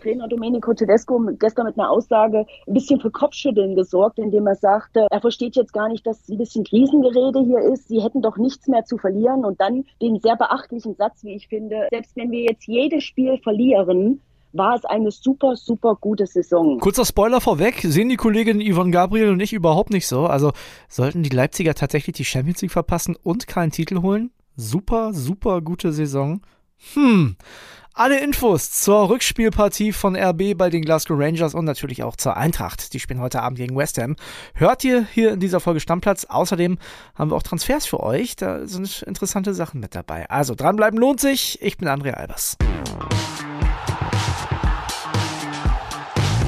Trainer 0.00 0.28
Domenico 0.28 0.74
Tedesco 0.74 1.20
gestern 1.38 1.66
mit 1.66 1.78
einer 1.78 1.90
Aussage 1.90 2.46
ein 2.66 2.74
bisschen 2.74 3.00
für 3.00 3.10
Kopfschütteln 3.10 3.76
gesorgt, 3.76 4.18
indem 4.18 4.46
er 4.46 4.56
sagte, 4.56 5.06
er 5.10 5.20
versteht 5.20 5.56
jetzt 5.56 5.72
gar 5.72 5.88
nicht, 5.88 6.06
dass 6.06 6.28
ein 6.28 6.38
bisschen 6.38 6.64
Krisengerede 6.64 7.40
hier 7.40 7.60
ist. 7.72 7.88
Sie 7.88 8.02
hätten 8.02 8.22
doch 8.22 8.36
nichts 8.36 8.66
mehr 8.66 8.84
zu 8.84 8.98
verlieren. 8.98 9.44
Und 9.44 9.60
dann 9.60 9.84
den 10.00 10.18
sehr 10.20 10.36
beachtlichen 10.36 10.94
Satz, 10.96 11.22
wie 11.24 11.34
ich 11.34 11.48
finde, 11.48 11.88
selbst 11.90 12.16
wenn 12.16 12.30
wir 12.30 12.42
jetzt 12.42 12.66
jedes 12.66 13.04
Spiel 13.04 13.38
verlieren, 13.38 14.20
war 14.52 14.74
es 14.74 14.84
eine 14.84 15.10
super, 15.10 15.56
super 15.56 15.96
gute 16.00 16.26
Saison. 16.26 16.78
Kurzer 16.80 17.04
Spoiler 17.04 17.40
vorweg, 17.40 17.80
sehen 17.82 18.08
die 18.08 18.16
Kolleginnen 18.16 18.60
Yvonne 18.60 18.90
Gabriel 18.90 19.30
und 19.30 19.40
ich 19.40 19.52
überhaupt 19.52 19.90
nicht 19.90 20.06
so. 20.06 20.26
Also 20.26 20.52
sollten 20.88 21.22
die 21.22 21.34
Leipziger 21.34 21.74
tatsächlich 21.74 22.16
die 22.16 22.24
Champions 22.24 22.62
League 22.62 22.72
verpassen 22.72 23.16
und 23.22 23.46
keinen 23.46 23.70
Titel 23.70 24.02
holen? 24.02 24.30
Super, 24.56 25.12
super 25.12 25.60
gute 25.60 25.92
Saison. 25.92 26.40
Hm. 26.94 27.36
Alle 27.92 28.20
Infos 28.20 28.70
zur 28.70 29.10
Rückspielpartie 29.10 29.92
von 29.92 30.16
RB 30.16 30.56
bei 30.56 30.70
den 30.70 30.82
Glasgow 30.82 31.18
Rangers 31.18 31.54
und 31.54 31.64
natürlich 31.64 32.02
auch 32.02 32.16
zur 32.16 32.36
Eintracht. 32.36 32.94
Die 32.94 33.00
spielen 33.00 33.20
heute 33.20 33.42
Abend 33.42 33.58
gegen 33.58 33.76
West 33.76 33.98
Ham. 33.98 34.16
Hört 34.54 34.84
ihr 34.84 35.06
hier 35.12 35.32
in 35.32 35.40
dieser 35.40 35.60
Folge 35.60 35.80
Stammplatz. 35.80 36.24
Außerdem 36.24 36.78
haben 37.14 37.30
wir 37.30 37.36
auch 37.36 37.42
Transfers 37.42 37.86
für 37.86 38.00
euch. 38.00 38.36
Da 38.36 38.66
sind 38.66 39.02
interessante 39.02 39.52
Sachen 39.54 39.80
mit 39.80 39.94
dabei. 39.94 40.30
Also 40.30 40.54
dranbleiben 40.54 40.98
lohnt 40.98 41.20
sich. 41.20 41.60
Ich 41.60 41.76
bin 41.76 41.88
André 41.88 42.12
Albers. 42.12 42.56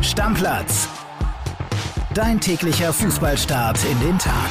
Stammplatz. 0.01 0.89
Dein 2.15 2.41
täglicher 2.41 2.93
Fußballstart 2.93 3.79
in 3.85 4.01
den 4.01 4.19
Tag. 4.19 4.51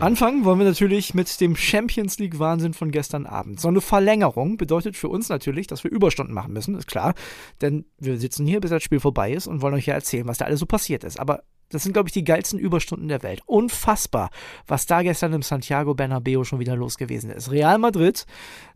Anfangen 0.00 0.46
wollen 0.46 0.58
wir 0.58 0.64
natürlich 0.64 1.12
mit 1.12 1.40
dem 1.42 1.56
Champions 1.56 2.18
League 2.18 2.38
Wahnsinn 2.38 2.72
von 2.72 2.90
gestern 2.90 3.26
Abend. 3.26 3.60
So 3.60 3.68
eine 3.68 3.82
Verlängerung 3.82 4.56
bedeutet 4.56 4.96
für 4.96 5.08
uns 5.10 5.28
natürlich, 5.28 5.66
dass 5.66 5.84
wir 5.84 5.90
Überstunden 5.90 6.34
machen 6.34 6.54
müssen, 6.54 6.74
ist 6.74 6.86
klar. 6.86 7.12
Denn 7.60 7.84
wir 7.98 8.16
sitzen 8.16 8.46
hier, 8.46 8.60
bis 8.60 8.70
das 8.70 8.82
Spiel 8.82 8.98
vorbei 8.98 9.30
ist 9.30 9.46
und 9.46 9.60
wollen 9.60 9.74
euch 9.74 9.84
ja 9.84 9.92
erzählen, 9.92 10.26
was 10.26 10.38
da 10.38 10.46
alles 10.46 10.58
so 10.58 10.64
passiert 10.64 11.04
ist. 11.04 11.20
Aber 11.20 11.42
das 11.70 11.84
sind, 11.84 11.92
glaube 11.92 12.08
ich, 12.08 12.12
die 12.12 12.24
geilsten 12.24 12.58
Überstunden 12.58 13.08
der 13.08 13.22
Welt. 13.22 13.42
Unfassbar, 13.46 14.30
was 14.66 14.86
da 14.86 15.02
gestern 15.02 15.32
im 15.32 15.42
Santiago 15.42 15.94
Bernabeo 15.94 16.44
schon 16.44 16.58
wieder 16.58 16.76
los 16.76 16.98
gewesen 16.98 17.30
ist. 17.30 17.50
Real 17.50 17.78
Madrid 17.78 18.26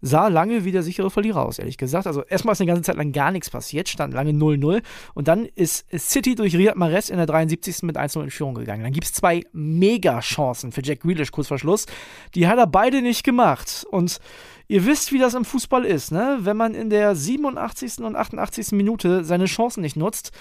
sah 0.01 0.29
lange 0.29 0.65
wie 0.65 0.73
der 0.73 0.83
sichere 0.83 1.11
Verlierer 1.11 1.45
aus, 1.45 1.59
ehrlich 1.59 1.77
gesagt. 1.77 2.07
Also 2.07 2.23
erstmal 2.23 2.53
ist 2.53 2.61
eine 2.61 2.69
ganze 2.69 2.83
Zeit 2.83 2.97
lang 2.97 3.13
gar 3.13 3.31
nichts 3.33 3.51
passiert, 3.51 3.89
stand 3.89 4.15
lange 4.15 4.31
0-0 4.31 4.83
und 5.15 5.29
dann 5.29 5.47
ist 5.47 5.87
City 5.93 6.35
durch 6.35 6.57
Riyad 6.57 6.77
Mahrez 6.77 7.11
in 7.11 7.17
der 7.17 7.27
73. 7.27 7.83
mit 7.83 7.97
1-0 7.97 8.23
in 8.23 8.31
Führung 8.31 8.55
gegangen. 8.55 8.85
Dann 8.85 8.93
gibt 8.93 9.07
es 9.07 9.13
zwei 9.13 9.43
Mega-Chancen 9.53 10.73
für 10.73 10.83
Jack 10.83 11.01
Grealish 11.01 11.33
kurz 11.33 11.49
vor 11.49 11.59
Schluss. 11.59 11.87
Die 12.35 12.47
hat 12.47 12.59
er 12.59 12.67
beide 12.67 13.03
nicht 13.03 13.25
gemacht 13.25 13.85
und 13.91 14.21
Ihr 14.67 14.87
wisst, 14.87 15.13
wie 15.13 15.19
das 15.19 15.35
im 15.35 15.45
Fußball 15.45 15.85
ist, 15.85 16.11
ne? 16.11 16.39
Wenn 16.41 16.57
man 16.57 16.75
in 16.75 16.89
der 16.89 17.15
87. 17.15 17.99
und 17.99 18.17
88. 18.17 18.73
Minute 18.73 19.23
seine 19.23 19.45
Chancen 19.45 19.83
nicht 19.83 19.97
nutzt, 19.97 20.33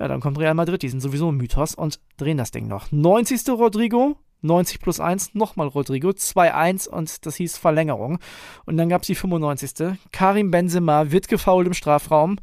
ja, 0.00 0.08
dann 0.08 0.20
kommt 0.20 0.38
Real 0.38 0.54
Madrid, 0.54 0.82
die 0.82 0.88
sind 0.88 1.00
sowieso 1.00 1.30
ein 1.30 1.36
Mythos 1.36 1.74
und 1.74 2.00
drehen 2.16 2.38
das 2.38 2.50
Ding 2.50 2.66
noch. 2.66 2.90
90. 2.90 3.46
Rodrigo, 3.50 4.16
90 4.40 4.80
plus 4.80 4.98
1, 4.98 5.34
nochmal 5.34 5.68
Rodrigo, 5.68 6.08
2-1 6.08 6.88
und 6.88 7.26
das 7.26 7.36
hieß 7.36 7.58
Verlängerung. 7.58 8.18
Und 8.64 8.78
dann 8.78 8.88
gab 8.88 9.02
es 9.02 9.08
die 9.08 9.14
95. 9.14 9.98
Karim 10.10 10.50
Benzema 10.50 11.10
wird 11.10 11.28
gefault 11.28 11.66
im 11.66 11.74
Strafraum, 11.74 12.38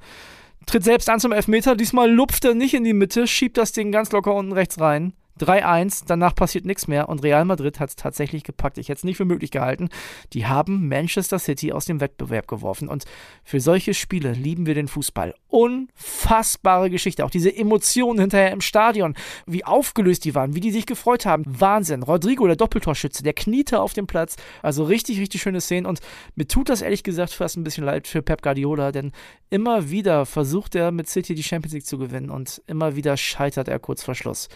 tritt 0.68 0.84
selbst 0.84 1.10
an 1.10 1.20
zum 1.20 1.32
Elfmeter, 1.32 1.76
diesmal 1.76 2.12
lupft 2.12 2.46
er 2.46 2.54
nicht 2.54 2.76
in 2.76 2.84
die 2.84 2.94
Mitte, 2.94 3.26
schiebt 3.26 3.58
das 3.58 3.72
Ding 3.72 3.92
ganz 3.92 4.12
locker 4.12 4.36
unten 4.36 4.54
rechts 4.54 4.80
rein. 4.80 5.14
3-1, 5.38 6.04
danach 6.08 6.36
passiert 6.36 6.66
nichts 6.66 6.88
mehr 6.88 7.10
und 7.10 7.24
Real 7.24 7.46
Madrid 7.46 7.80
hat 7.80 7.90
es 7.90 7.96
tatsächlich 7.96 8.44
gepackt. 8.44 8.78
Ich 8.78 8.90
hätte 8.90 9.00
es 9.00 9.04
nicht 9.04 9.18
für 9.18 9.26
möglich 9.26 9.52
gehalten. 9.52 9.90
Die 10.34 10.46
haben 10.46 10.88
Manchester 10.88 11.40
City 11.40 11.72
aus 11.72 11.86
dem 11.86 12.02
Wettbewerb 12.02 12.48
geworfen 12.48 12.88
und 12.88 13.06
für 13.44 13.60
solche 13.60 13.94
Spiele 13.94 14.34
lieben 14.34 14.66
wir 14.66 14.76
den 14.76 14.88
Fußball. 14.88 15.34
Unfassbare 15.48 16.90
Geschichte, 16.90 17.26
auch 17.26 17.30
diese 17.30 17.56
Emotionen 17.56 18.20
hinterher 18.20 18.52
im 18.52 18.62
Stadion, 18.62 19.16
wie 19.46 19.64
aufgelöst 19.64 20.26
die 20.26 20.36
waren, 20.36 20.56
wie 20.56 20.60
die 20.60 20.72
sich 20.72 20.86
gefreut 20.86 21.26
haben. 21.26 21.44
Wahnsinn. 21.48 22.04
Rodrigo, 22.04 22.48
der 22.48 22.56
Doppeltorschütze, 22.56 23.24
der 23.24 23.34
kniete 23.34 23.80
auf 23.80 23.94
dem 23.94 24.08
Platz. 24.08 24.36
Also 24.62 24.84
richtig, 24.84 25.20
richtig 25.20 25.42
schöne 25.42 25.62
Szenen 25.62 25.86
und 25.86 26.00
mir 26.36 26.48
tut 26.48 26.70
das 26.70 26.82
ehrlich 26.82 27.04
gesagt 27.04 27.34
fast 27.34 27.58
ein 27.58 27.64
bisschen 27.64 27.84
leid 27.84 28.08
für 28.08 28.22
Pep 28.22 28.42
Guardiola, 28.42 28.92
denn 28.92 29.12
immer 29.50 29.90
wieder 29.90 30.26
versucht 30.26 30.76
er 30.76 30.92
mit 30.92 31.10
City 31.10 31.36
die 31.36 31.44
Champions 31.44 31.74
League 31.74 31.86
zu 31.86 31.98
gewinnen 31.98 32.30
und 32.30 32.62
immer 32.68 32.96
wieder 32.96 33.18
scheitert 33.18 33.68
er 33.68 33.80
kurz 33.80 34.04
vor 34.04 34.16
Schluss. 34.16 34.50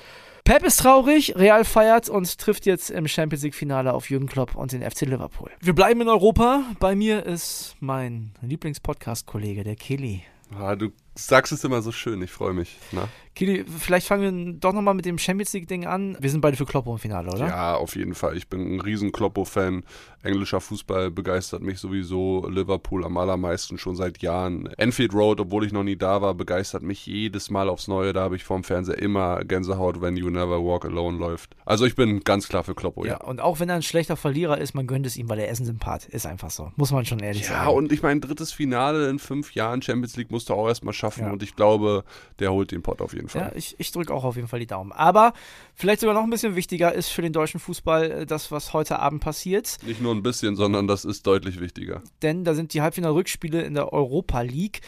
Pep 0.43 0.63
ist 0.63 0.77
traurig, 0.77 1.35
Real 1.35 1.63
feiert 1.63 2.09
und 2.09 2.37
trifft 2.39 2.65
jetzt 2.65 2.89
im 2.89 3.07
Champions 3.07 3.43
League 3.43 3.55
Finale 3.55 3.93
auf 3.93 4.09
Jürgen 4.09 4.27
Klopp 4.27 4.55
und 4.55 4.71
den 4.71 4.81
FC 4.81 5.01
Liverpool. 5.01 5.51
Wir 5.61 5.73
bleiben 5.73 6.01
in 6.01 6.07
Europa. 6.07 6.63
Bei 6.79 6.95
mir 6.95 7.25
ist 7.25 7.75
mein 7.79 8.31
Lieblingspodcast-Kollege, 8.41 9.63
der 9.63 9.75
Kelly. 9.75 10.23
Ah, 10.57 10.75
du 10.75 10.89
sagst 11.15 11.51
es 11.51 11.63
immer 11.63 11.81
so 11.81 11.91
schön, 11.91 12.21
ich 12.21 12.31
freue 12.31 12.53
mich. 12.53 12.77
Na? 12.91 13.07
Kili, 13.33 13.63
vielleicht 13.65 14.07
fangen 14.07 14.45
wir 14.45 14.53
doch 14.59 14.73
nochmal 14.73 14.93
mit 14.93 15.05
dem 15.05 15.17
Champions 15.17 15.53
League-Ding 15.53 15.85
an. 15.85 16.17
Wir 16.19 16.29
sind 16.29 16.41
beide 16.41 16.57
für 16.57 16.65
Kloppo 16.65 16.91
im 16.91 16.99
Finale, 16.99 17.31
oder? 17.31 17.47
Ja, 17.47 17.75
auf 17.75 17.95
jeden 17.95 18.13
Fall. 18.13 18.35
Ich 18.35 18.49
bin 18.49 18.75
ein 18.75 18.81
riesen 18.81 19.13
Kloppo-Fan. 19.13 19.83
Englischer 20.21 20.59
Fußball 20.59 21.09
begeistert 21.11 21.61
mich 21.61 21.79
sowieso. 21.79 22.45
Liverpool 22.49 23.05
am 23.05 23.17
allermeisten 23.17 23.77
schon 23.77 23.95
seit 23.95 24.21
Jahren. 24.21 24.67
Enfield 24.77 25.13
Road, 25.13 25.39
obwohl 25.39 25.65
ich 25.65 25.71
noch 25.71 25.83
nie 25.83 25.95
da 25.95 26.21
war, 26.21 26.33
begeistert 26.33 26.83
mich 26.83 27.05
jedes 27.05 27.49
Mal 27.49 27.69
aufs 27.69 27.87
Neue. 27.87 28.11
Da 28.11 28.21
habe 28.21 28.35
ich 28.35 28.43
vorm 28.43 28.65
Fernseher 28.65 28.99
immer 28.99 29.43
Gänsehaut, 29.45 30.01
wenn 30.01 30.17
You 30.17 30.29
Never 30.29 30.63
Walk 30.63 30.83
Alone 30.83 31.17
läuft. 31.17 31.55
Also 31.65 31.85
ich 31.85 31.95
bin 31.95 32.19
ganz 32.25 32.49
klar 32.49 32.65
für 32.65 32.75
Kloppo, 32.75 33.05
ja. 33.05 33.13
ja. 33.13 33.21
Und 33.21 33.39
auch 33.39 33.61
wenn 33.61 33.69
er 33.69 33.75
ein 33.75 33.81
schlechter 33.81 34.17
Verlierer 34.17 34.57
ist, 34.57 34.75
man 34.75 34.87
gönnt 34.87 35.05
es 35.05 35.15
ihm, 35.15 35.29
weil 35.29 35.39
er 35.39 35.47
ist 35.47 35.61
ein 35.61 35.65
Sympath. 35.65 36.05
Ist 36.05 36.25
einfach 36.25 36.51
so. 36.51 36.71
Muss 36.75 36.91
man 36.91 37.05
schon 37.05 37.19
ehrlich 37.19 37.43
ja, 37.43 37.47
sagen. 37.47 37.69
Ja, 37.69 37.69
und 37.69 37.91
ich 37.93 38.03
meine, 38.03 38.19
drittes 38.19 38.51
Finale 38.51 39.09
in 39.09 39.19
fünf 39.19 39.55
Jahren 39.55 39.81
Champions 39.81 40.17
League 40.17 40.31
musst 40.31 40.49
du 40.49 40.53
auch 40.53 40.67
erstmal 40.67 40.93
schaffen. 41.01 41.25
Ja. 41.25 41.31
Und 41.31 41.43
ich 41.43 41.55
glaube, 41.55 42.05
der 42.39 42.53
holt 42.53 42.71
den 42.71 42.81
Pott 42.81 43.01
auf 43.01 43.13
jeden 43.13 43.27
Fall. 43.27 43.41
Ja, 43.41 43.51
ich, 43.55 43.75
ich 43.77 43.91
drücke 43.91 44.13
auch 44.13 44.23
auf 44.23 44.35
jeden 44.35 44.47
Fall 44.47 44.59
die 44.59 44.67
Daumen. 44.67 44.91
Aber 44.91 45.33
vielleicht 45.75 45.99
sogar 45.99 46.15
noch 46.15 46.23
ein 46.23 46.29
bisschen 46.29 46.55
wichtiger 46.55 46.93
ist 46.93 47.09
für 47.09 47.21
den 47.21 47.33
deutschen 47.33 47.59
Fußball 47.59 48.11
äh, 48.11 48.25
das, 48.25 48.51
was 48.51 48.73
heute 48.73 48.99
Abend 48.99 49.21
passiert. 49.21 49.77
Nicht 49.85 50.01
nur 50.01 50.15
ein 50.15 50.23
bisschen, 50.23 50.55
sondern 50.55 50.87
das 50.87 51.03
ist 51.03 51.27
deutlich 51.27 51.59
wichtiger. 51.59 52.01
Denn 52.21 52.45
da 52.45 52.53
sind 52.53 52.73
die 52.73 52.81
Halbfinal-Rückspiele 52.81 53.61
in 53.61 53.73
der 53.73 53.91
Europa 53.91 54.41
League. 54.41 54.81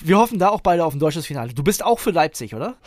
Wir 0.00 0.18
hoffen 0.18 0.38
da 0.38 0.48
auch 0.48 0.60
beide 0.60 0.84
auf 0.84 0.94
ein 0.94 0.98
deutsches 0.98 1.26
Finale. 1.26 1.54
Du 1.54 1.62
bist 1.62 1.84
auch 1.84 1.98
für 1.98 2.10
Leipzig, 2.10 2.54
oder? 2.54 2.76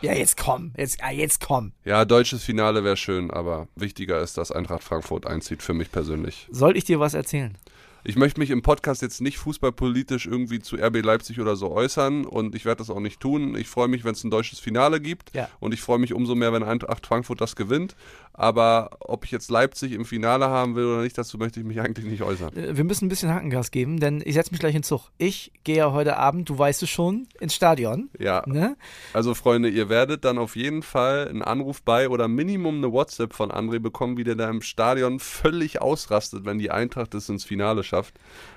Ja, 0.00 0.12
jetzt 0.12 0.36
komm. 0.36 0.70
Jetzt, 0.76 1.00
jetzt 1.12 1.40
komm. 1.40 1.72
Ja, 1.84 2.04
deutsches 2.04 2.44
Finale 2.44 2.84
wäre 2.84 2.96
schön, 2.96 3.32
aber 3.32 3.66
wichtiger 3.74 4.20
ist, 4.20 4.38
dass 4.38 4.52
Eintracht 4.52 4.84
Frankfurt 4.84 5.26
einzieht, 5.26 5.60
für 5.60 5.74
mich 5.74 5.90
persönlich. 5.90 6.46
Soll 6.52 6.76
ich 6.76 6.84
dir 6.84 7.00
was 7.00 7.14
erzählen? 7.14 7.58
Ich 8.04 8.16
möchte 8.16 8.40
mich 8.40 8.50
im 8.50 8.62
Podcast 8.62 9.02
jetzt 9.02 9.20
nicht 9.20 9.38
fußballpolitisch 9.38 10.26
irgendwie 10.26 10.60
zu 10.60 10.76
RB 10.76 11.02
Leipzig 11.02 11.40
oder 11.40 11.56
so 11.56 11.70
äußern 11.70 12.24
und 12.24 12.54
ich 12.54 12.64
werde 12.64 12.78
das 12.78 12.90
auch 12.90 13.00
nicht 13.00 13.20
tun. 13.20 13.56
Ich 13.56 13.68
freue 13.68 13.88
mich, 13.88 14.04
wenn 14.04 14.12
es 14.12 14.24
ein 14.24 14.30
deutsches 14.30 14.60
Finale 14.60 15.00
gibt 15.00 15.34
ja. 15.34 15.48
und 15.60 15.74
ich 15.74 15.80
freue 15.80 15.98
mich 15.98 16.14
umso 16.14 16.34
mehr, 16.34 16.52
wenn 16.52 16.62
Eintracht 16.62 17.06
Frankfurt 17.06 17.40
das 17.40 17.56
gewinnt. 17.56 17.96
Aber 18.38 18.90
ob 19.00 19.24
ich 19.24 19.32
jetzt 19.32 19.50
Leipzig 19.50 19.90
im 19.90 20.04
Finale 20.04 20.46
haben 20.46 20.76
will 20.76 20.84
oder 20.84 21.02
nicht, 21.02 21.18
dazu 21.18 21.38
möchte 21.38 21.58
ich 21.58 21.66
mich 21.66 21.80
eigentlich 21.80 22.06
nicht 22.06 22.22
äußern. 22.22 22.56
Äh, 22.56 22.76
wir 22.76 22.84
müssen 22.84 23.06
ein 23.06 23.08
bisschen 23.08 23.34
Hackengas 23.34 23.72
geben, 23.72 23.98
denn 23.98 24.22
ich 24.24 24.34
setze 24.34 24.52
mich 24.52 24.60
gleich 24.60 24.76
in 24.76 24.84
Zug. 24.84 25.10
Ich 25.18 25.50
gehe 25.64 25.78
ja 25.78 25.92
heute 25.92 26.16
Abend, 26.16 26.48
du 26.48 26.56
weißt 26.56 26.84
es 26.84 26.88
schon, 26.88 27.26
ins 27.40 27.56
Stadion. 27.56 28.10
Ja. 28.16 28.44
Ne? 28.46 28.76
Also 29.12 29.34
Freunde, 29.34 29.68
ihr 29.68 29.88
werdet 29.88 30.24
dann 30.24 30.38
auf 30.38 30.54
jeden 30.54 30.82
Fall 30.82 31.26
einen 31.26 31.42
Anruf 31.42 31.82
bei 31.82 32.08
oder 32.08 32.28
Minimum 32.28 32.76
eine 32.76 32.92
WhatsApp 32.92 33.34
von 33.34 33.50
André 33.50 33.80
bekommen, 33.80 34.16
wie 34.16 34.24
der 34.24 34.36
da 34.36 34.48
im 34.48 34.62
Stadion 34.62 35.18
völlig 35.18 35.82
ausrastet, 35.82 36.44
wenn 36.44 36.60
die 36.60 36.70
Eintracht 36.70 37.16
es 37.16 37.28
ins 37.28 37.44
Finale 37.44 37.82
schafft. 37.82 38.14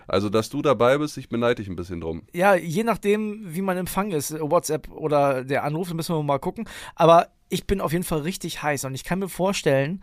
Also, 0.08 0.30
dass 0.30 0.50
du 0.50 0.62
dabei 0.62 1.00
bist, 1.00 1.18
ich 1.18 1.28
beneide 1.28 1.56
dich 1.56 1.70
ein 1.70 1.76
bisschen 1.76 2.02
drum. 2.02 2.22
Ja, 2.34 2.54
je 2.54 2.84
nachdem, 2.84 3.46
wie 3.48 3.64
mein 3.64 3.78
Empfang 3.78 4.12
ist, 4.12 4.40
WhatsApp 4.40 4.92
oder 4.92 5.44
der 5.44 5.64
Anruf, 5.64 5.92
müssen 5.92 6.16
wir 6.16 6.22
mal 6.22 6.38
gucken. 6.38 6.70
Aber 6.94 7.30
ich 7.52 7.68
bin 7.68 7.82
auf 7.82 7.92
jeden 7.92 8.04
Fall 8.04 8.22
richtig 8.22 8.64
heiß 8.64 8.86
und 8.86 8.96
ich 8.96 9.04
kann 9.04 9.20
mir 9.20 9.30
vorstellen, 9.30 10.02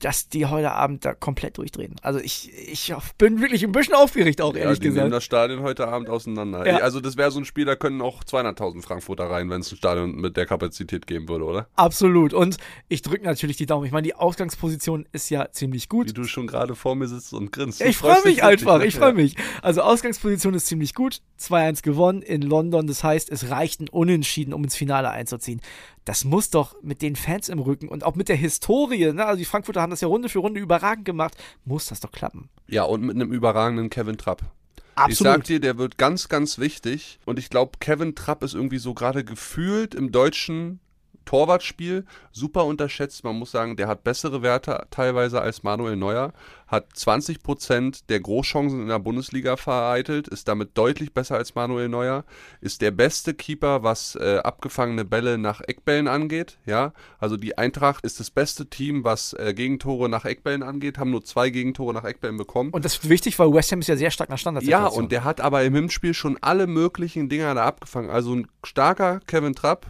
dass 0.00 0.28
die 0.28 0.44
heute 0.44 0.72
Abend 0.72 1.04
da 1.04 1.14
komplett 1.14 1.56
durchdrehen. 1.56 1.96
Also 2.02 2.18
ich, 2.18 2.52
ich 2.52 2.92
bin 3.16 3.40
wirklich 3.40 3.64
ein 3.64 3.72
bisschen 3.72 3.94
aufgeregt 3.94 4.42
auch, 4.42 4.54
ehrlich 4.54 4.78
ja, 4.78 4.82
die 4.82 4.88
gesagt. 4.88 5.04
nehmen 5.04 5.10
das 5.10 5.24
Stadion 5.24 5.62
heute 5.62 5.88
Abend 5.88 6.10
auseinander. 6.10 6.66
Ja. 6.66 6.78
Also 6.78 7.00
das 7.00 7.16
wäre 7.16 7.30
so 7.30 7.40
ein 7.40 7.46
Spiel, 7.46 7.64
da 7.64 7.76
können 7.76 8.02
auch 8.02 8.22
200.000 8.22 8.82
Frankfurter 8.82 9.30
rein, 9.30 9.48
wenn 9.48 9.62
es 9.62 9.72
ein 9.72 9.76
Stadion 9.76 10.16
mit 10.16 10.36
der 10.36 10.44
Kapazität 10.44 11.06
geben 11.06 11.28
würde, 11.28 11.44
oder? 11.46 11.68
Absolut. 11.76 12.34
Und 12.34 12.58
ich 12.88 13.00
drücke 13.00 13.24
natürlich 13.24 13.56
die 13.56 13.64
Daumen. 13.64 13.86
Ich 13.86 13.92
meine, 13.92 14.04
die 14.04 14.14
Ausgangsposition 14.14 15.08
ist 15.12 15.30
ja 15.30 15.50
ziemlich 15.50 15.88
gut. 15.88 16.08
Wie 16.08 16.12
du 16.12 16.24
schon 16.24 16.46
gerade 16.46 16.74
vor 16.74 16.94
mir 16.94 17.08
sitzt 17.08 17.32
und 17.32 17.50
grinst. 17.50 17.80
Ich 17.80 17.96
freue 17.96 18.22
mich 18.24 18.42
einfach, 18.42 18.82
ich 18.82 18.96
freue 18.96 19.14
mich. 19.14 19.36
Also 19.62 19.80
Ausgangsposition 19.80 20.52
ist 20.52 20.66
ziemlich 20.66 20.94
gut. 20.94 21.22
2-1 21.40 21.82
gewonnen 21.82 22.20
in 22.20 22.42
London. 22.42 22.86
Das 22.86 23.02
heißt, 23.02 23.30
es 23.30 23.48
reicht 23.48 23.80
ein 23.80 23.88
Unentschieden, 23.88 24.52
um 24.52 24.62
ins 24.62 24.76
Finale 24.76 25.10
einzuziehen 25.10 25.62
das 26.06 26.24
muss 26.24 26.50
doch 26.50 26.80
mit 26.82 27.02
den 27.02 27.16
Fans 27.16 27.48
im 27.48 27.58
Rücken 27.58 27.88
und 27.88 28.04
auch 28.04 28.14
mit 28.14 28.28
der 28.28 28.36
Historie, 28.36 29.12
ne? 29.12 29.26
also 29.26 29.38
die 29.38 29.44
Frankfurter 29.44 29.82
haben 29.82 29.90
das 29.90 30.00
ja 30.00 30.08
Runde 30.08 30.28
für 30.28 30.38
Runde 30.38 30.60
überragend 30.60 31.04
gemacht, 31.04 31.36
muss 31.64 31.86
das 31.86 32.00
doch 32.00 32.12
klappen. 32.12 32.48
Ja, 32.68 32.84
und 32.84 33.02
mit 33.02 33.16
einem 33.16 33.32
überragenden 33.32 33.90
Kevin 33.90 34.16
Trapp. 34.16 34.42
Absolut. 34.94 35.12
Ich 35.12 35.18
sag 35.18 35.44
dir, 35.44 35.60
der 35.60 35.78
wird 35.78 35.98
ganz, 35.98 36.28
ganz 36.28 36.58
wichtig 36.58 37.18
und 37.26 37.40
ich 37.40 37.50
glaube, 37.50 37.72
Kevin 37.80 38.14
Trapp 38.14 38.44
ist 38.44 38.54
irgendwie 38.54 38.78
so 38.78 38.94
gerade 38.94 39.24
gefühlt 39.24 39.94
im 39.94 40.12
deutschen 40.12 40.80
Torwartspiel 41.26 42.06
super 42.32 42.64
unterschätzt. 42.64 43.24
Man 43.24 43.38
muss 43.38 43.50
sagen, 43.50 43.76
der 43.76 43.88
hat 43.88 44.04
bessere 44.04 44.40
Werte 44.42 44.86
teilweise 44.90 45.42
als 45.42 45.62
Manuel 45.62 45.96
Neuer, 45.96 46.32
hat 46.66 46.86
20 46.94 47.42
Prozent 47.42 48.08
der 48.08 48.20
Großchancen 48.20 48.80
in 48.80 48.88
der 48.88 48.98
Bundesliga 48.98 49.56
vereitelt, 49.56 50.28
ist 50.28 50.48
damit 50.48 50.70
deutlich 50.78 51.12
besser 51.12 51.36
als 51.36 51.54
Manuel 51.54 51.88
Neuer, 51.88 52.24
ist 52.60 52.80
der 52.80 52.90
beste 52.90 53.34
Keeper, 53.34 53.82
was 53.82 54.16
äh, 54.16 54.38
abgefangene 54.38 55.04
Bälle 55.04 55.38
nach 55.38 55.60
Eckbällen 55.60 56.08
angeht. 56.08 56.58
Ja, 56.64 56.92
also 57.18 57.36
die 57.36 57.58
Eintracht 57.58 58.04
ist 58.04 58.18
das 58.20 58.30
beste 58.30 58.66
Team, 58.66 59.04
was 59.04 59.32
äh, 59.34 59.52
Gegentore 59.54 60.08
nach 60.08 60.24
Eckbällen 60.24 60.62
angeht, 60.62 60.98
haben 60.98 61.10
nur 61.10 61.24
zwei 61.24 61.50
Gegentore 61.50 61.92
nach 61.92 62.04
Eckbällen 62.04 62.36
bekommen. 62.36 62.70
Und 62.70 62.84
das 62.84 62.94
ist 62.94 63.08
wichtig, 63.08 63.38
weil 63.38 63.52
West 63.52 63.72
Ham 63.72 63.80
ist 63.80 63.88
ja 63.88 63.96
sehr 63.96 64.10
stark 64.10 64.30
nach 64.30 64.38
Standards. 64.38 64.66
Ja, 64.66 64.86
und 64.86 65.12
der 65.12 65.24
hat 65.24 65.40
aber 65.40 65.62
im 65.64 65.74
Hinspiel 65.74 66.14
schon 66.14 66.38
alle 66.40 66.66
möglichen 66.66 67.28
Dinger 67.28 67.54
da 67.54 67.64
abgefangen. 67.64 68.10
Also 68.10 68.34
ein 68.34 68.48
starker 68.64 69.20
Kevin 69.26 69.54
Trapp, 69.54 69.86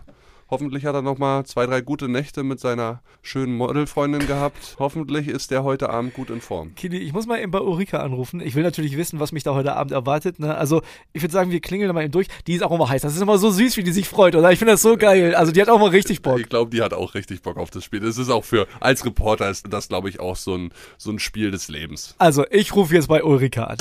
Hoffentlich 0.49 0.85
hat 0.85 0.95
er 0.95 1.03
noch 1.03 1.19
mal 1.19 1.45
zwei, 1.45 1.67
drei 1.67 1.81
gute 1.81 2.09
Nächte 2.09 2.45
mit 2.45 2.61
seiner 2.61 3.03
schönen 3.21 3.57
Modelfreundin 3.57 4.29
gehabt. 4.29 4.77
Hoffentlich 4.79 5.27
ist 5.27 5.51
der 5.51 5.65
heute 5.65 5.91
Abend 5.91 6.15
gut 6.15 6.31
in 6.31 6.41
Form. 6.41 6.75
Kili, 6.77 6.99
ich 6.99 7.13
muss 7.13 7.27
mal 7.27 7.41
eben 7.41 7.51
bei 7.51 7.61
Ulrika 7.61 7.99
anrufen. 7.99 8.41
Ich 8.41 8.55
will 8.55 8.63
natürlich 8.63 8.97
wissen, 8.97 9.19
was 9.19 9.33
mich 9.33 9.43
da 9.43 9.55
heute 9.55 9.75
Abend 9.75 9.91
erwartet. 9.91 10.39
Ne? 10.39 10.55
Also, 10.55 10.83
ich 11.13 11.23
würde 11.23 11.33
sagen, 11.33 11.51
wir 11.51 11.61
klingeln 11.61 11.93
mal 11.93 12.05
eben 12.05 12.13
durch. 12.13 12.29
Die 12.47 12.55
ist 12.55 12.63
auch 12.63 12.71
immer 12.71 12.89
heiß. 12.89 13.03
Das 13.03 13.17
ist 13.17 13.21
immer 13.21 13.39
so 13.39 13.51
süß, 13.51 13.77
wie 13.77 13.83
die 13.83 13.91
sich 13.91 14.09
freut, 14.09 14.37
oder? 14.37 14.53
Ich 14.53 14.61
finde 14.61 14.75
das 14.75 14.83
so 14.83 14.97
geil. 14.97 15.35
Also, 15.35 15.51
die 15.51 15.61
hat 15.61 15.69
auch 15.69 15.81
mal 15.81 15.91
richtig 15.91 16.23
Bock. 16.23 16.39
Ich 16.39 16.49
glaube, 16.49 16.71
die 16.71 16.81
hat 16.81 16.95
auch 16.95 17.15
richtig 17.15 17.43
Bock 17.43 17.57
auf 17.57 17.71
das 17.71 17.83
Spiel. 17.83 17.99
Das 17.99 18.17
ist 18.17 18.31
auch 18.31 18.45
für, 18.45 18.69
als 18.79 19.05
Reporter 19.05 19.51
ist 19.51 19.67
das, 19.69 19.89
glaube 19.89 20.09
ich, 20.09 20.21
auch 20.21 20.37
so 20.37 20.55
ein, 20.55 20.71
so 20.97 21.11
ein 21.11 21.19
Spiel 21.19 21.51
des 21.51 21.67
Lebens. 21.67 22.15
Also, 22.19 22.45
ich 22.51 22.75
rufe 22.77 22.95
jetzt 22.95 23.09
bei 23.09 23.25
Ulrika 23.25 23.65
an. 23.65 23.79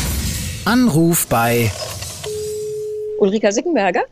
Anruf 0.66 1.28
bei 1.28 1.72
Ulrika 3.20 3.52
Sickenberger. 3.52 4.04